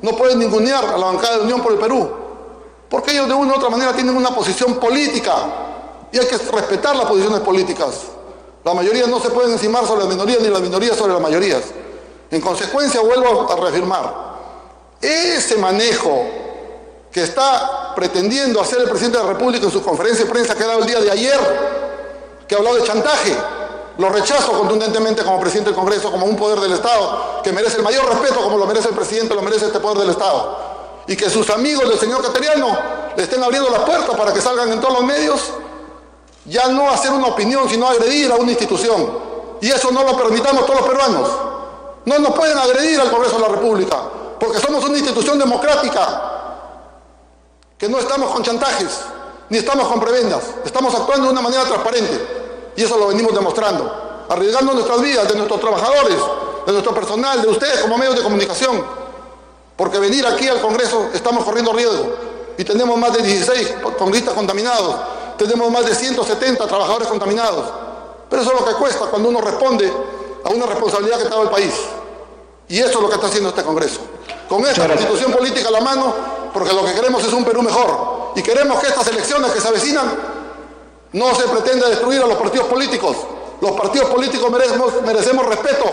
No 0.00 0.10
puede 0.16 0.34
ningunear 0.34 0.84
a 0.86 0.98
la 0.98 1.06
bancada 1.06 1.36
de 1.36 1.42
Unión 1.42 1.62
por 1.62 1.70
el 1.70 1.78
Perú. 1.78 2.10
Porque 2.90 3.12
ellos 3.12 3.28
de 3.28 3.34
una 3.34 3.52
u 3.52 3.56
otra 3.58 3.70
manera 3.70 3.92
tienen 3.92 4.16
una 4.16 4.30
posición 4.30 4.74
política. 4.80 5.36
Y 6.12 6.18
hay 6.18 6.26
que 6.26 6.36
respetar 6.36 6.94
las 6.94 7.06
posiciones 7.06 7.40
políticas. 7.40 8.02
La 8.64 8.74
mayoría 8.74 9.06
no 9.06 9.18
se 9.18 9.30
pueden 9.30 9.52
encimar 9.52 9.86
sobre 9.86 10.00
las 10.00 10.08
minorías 10.08 10.40
ni 10.40 10.48
las 10.48 10.60
minorías 10.60 10.96
sobre 10.96 11.12
las 11.12 11.22
mayorías. 11.22 11.62
En 12.30 12.40
consecuencia, 12.40 13.00
vuelvo 13.00 13.50
a 13.50 13.56
reafirmar, 13.56 14.14
ese 15.00 15.56
manejo 15.56 16.24
que 17.10 17.22
está 17.22 17.92
pretendiendo 17.94 18.60
hacer 18.60 18.80
el 18.80 18.88
presidente 18.88 19.18
de 19.18 19.24
la 19.24 19.32
República 19.32 19.66
en 19.66 19.72
su 19.72 19.82
conferencia 19.82 20.24
de 20.24 20.30
prensa 20.30 20.54
que 20.54 20.62
ha 20.62 20.68
dado 20.68 20.80
el 20.80 20.86
día 20.86 21.00
de 21.00 21.10
ayer, 21.10 21.40
que 22.46 22.54
ha 22.54 22.58
hablado 22.58 22.76
de 22.76 22.84
chantaje, 22.84 23.36
lo 23.98 24.08
rechazo 24.08 24.52
contundentemente 24.52 25.22
como 25.22 25.38
presidente 25.40 25.70
del 25.70 25.78
Congreso, 25.78 26.10
como 26.10 26.24
un 26.24 26.36
poder 26.36 26.60
del 26.60 26.72
Estado, 26.72 27.40
que 27.42 27.52
merece 27.52 27.76
el 27.76 27.82
mayor 27.82 28.08
respeto 28.08 28.42
como 28.42 28.56
lo 28.56 28.66
merece 28.66 28.88
el 28.88 28.94
presidente, 28.94 29.34
lo 29.34 29.42
merece 29.42 29.66
este 29.66 29.80
poder 29.80 29.98
del 29.98 30.10
Estado. 30.10 30.56
Y 31.06 31.16
que 31.16 31.28
sus 31.28 31.50
amigos 31.50 31.88
del 31.88 31.98
señor 31.98 32.22
Cateriano 32.22 32.78
le 33.14 33.22
estén 33.22 33.42
abriendo 33.42 33.68
las 33.68 33.80
puertas 33.80 34.16
para 34.16 34.32
que 34.32 34.40
salgan 34.40 34.72
en 34.72 34.80
todos 34.80 34.94
los 34.94 35.04
medios, 35.04 35.52
ya 36.44 36.68
no 36.68 36.90
hacer 36.90 37.12
una 37.12 37.28
opinión, 37.28 37.68
sino 37.68 37.86
agredir 37.86 38.32
a 38.32 38.36
una 38.36 38.50
institución. 38.50 39.32
Y 39.60 39.70
eso 39.70 39.90
no 39.92 40.02
lo 40.02 40.16
permitamos 40.16 40.66
todos 40.66 40.80
los 40.80 40.88
peruanos. 40.88 41.28
No 42.04 42.18
nos 42.18 42.34
pueden 42.34 42.58
agredir 42.58 43.00
al 43.00 43.10
Congreso 43.10 43.36
de 43.36 43.42
la 43.42 43.48
República, 43.48 43.96
porque 44.40 44.58
somos 44.58 44.84
una 44.84 44.98
institución 44.98 45.38
democrática, 45.38 46.30
que 47.78 47.88
no 47.88 47.98
estamos 47.98 48.32
con 48.32 48.42
chantajes, 48.42 49.00
ni 49.48 49.58
estamos 49.58 49.86
con 49.86 50.00
prebendas, 50.00 50.42
estamos 50.64 50.94
actuando 50.94 51.26
de 51.26 51.32
una 51.32 51.42
manera 51.42 51.64
transparente. 51.64 52.72
Y 52.74 52.82
eso 52.82 52.96
lo 52.96 53.08
venimos 53.08 53.34
demostrando, 53.34 54.24
arriesgando 54.28 54.72
nuestras 54.72 55.00
vidas, 55.00 55.28
de 55.28 55.34
nuestros 55.36 55.60
trabajadores, 55.60 56.16
de 56.66 56.72
nuestro 56.72 56.94
personal, 56.94 57.40
de 57.42 57.48
ustedes 57.48 57.80
como 57.82 57.98
medios 57.98 58.16
de 58.16 58.22
comunicación. 58.22 58.84
Porque 59.76 59.98
venir 59.98 60.26
aquí 60.26 60.48
al 60.48 60.60
Congreso 60.60 61.10
estamos 61.14 61.44
corriendo 61.44 61.72
riesgo. 61.72 62.14
Y 62.58 62.64
tenemos 62.64 62.98
más 62.98 63.12
de 63.12 63.22
16 63.22 63.74
congresistas 63.98 64.34
contaminados, 64.34 64.96
tenemos 65.42 65.72
más 65.72 65.84
de 65.84 65.92
170 65.92 66.66
trabajadores 66.68 67.08
contaminados. 67.08 67.64
Pero 68.30 68.42
eso 68.42 68.52
es 68.52 68.60
lo 68.60 68.64
que 68.64 68.74
cuesta 68.74 69.06
cuando 69.06 69.28
uno 69.28 69.40
responde 69.40 69.92
a 70.44 70.48
una 70.50 70.66
responsabilidad 70.66 71.18
que 71.18 71.24
estaba 71.24 71.42
el 71.42 71.50
país. 71.50 71.74
Y 72.68 72.78
eso 72.78 72.90
es 72.90 73.00
lo 73.00 73.08
que 73.08 73.16
está 73.16 73.26
haciendo 73.26 73.48
este 73.48 73.64
Congreso. 73.64 74.00
Con 74.48 74.64
esta 74.64 74.86
constitución 74.86 75.32
política 75.32 75.68
a 75.68 75.72
la 75.72 75.80
mano, 75.80 76.14
porque 76.54 76.72
lo 76.72 76.84
que 76.84 76.94
queremos 76.94 77.24
es 77.24 77.32
un 77.32 77.44
Perú 77.44 77.60
mejor. 77.60 78.32
Y 78.36 78.42
queremos 78.42 78.80
que 78.80 78.86
estas 78.86 79.06
elecciones 79.08 79.50
que 79.50 79.60
se 79.60 79.68
avecinan 79.68 80.16
no 81.12 81.34
se 81.34 81.42
pretenda 81.48 81.88
destruir 81.88 82.22
a 82.22 82.26
los 82.26 82.38
partidos 82.38 82.68
políticos. 82.68 83.16
Los 83.60 83.72
partidos 83.72 84.08
políticos 84.10 84.50
merecemos, 84.50 85.02
merecemos 85.04 85.44
respeto. 85.46 85.84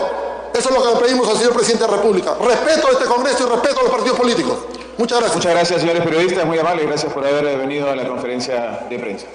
Eso 0.54 0.68
es 0.68 0.74
lo 0.74 0.82
que 0.82 0.94
le 0.94 1.00
pedimos 1.00 1.28
al 1.28 1.36
señor 1.36 1.54
presidente 1.54 1.84
de 1.84 1.90
la 1.90 1.96
República. 1.96 2.34
Respeto 2.40 2.88
a 2.88 2.90
este 2.92 3.04
Congreso 3.04 3.46
y 3.46 3.50
respeto 3.50 3.80
a 3.80 3.82
los 3.82 3.92
partidos 3.92 4.18
políticos. 4.18 4.54
Muchas 5.00 5.18
gracias. 5.54 5.80
Señores 5.80 6.02
periodistas, 6.02 6.44
muy 6.44 6.58
amables. 6.58 6.86
Gracias 6.86 7.10
por 7.10 7.26
haber 7.26 7.56
venido 7.56 7.90
a 7.90 7.96
la 7.96 8.06
conferencia 8.06 8.80
de 8.90 8.98
prensa. 8.98 9.26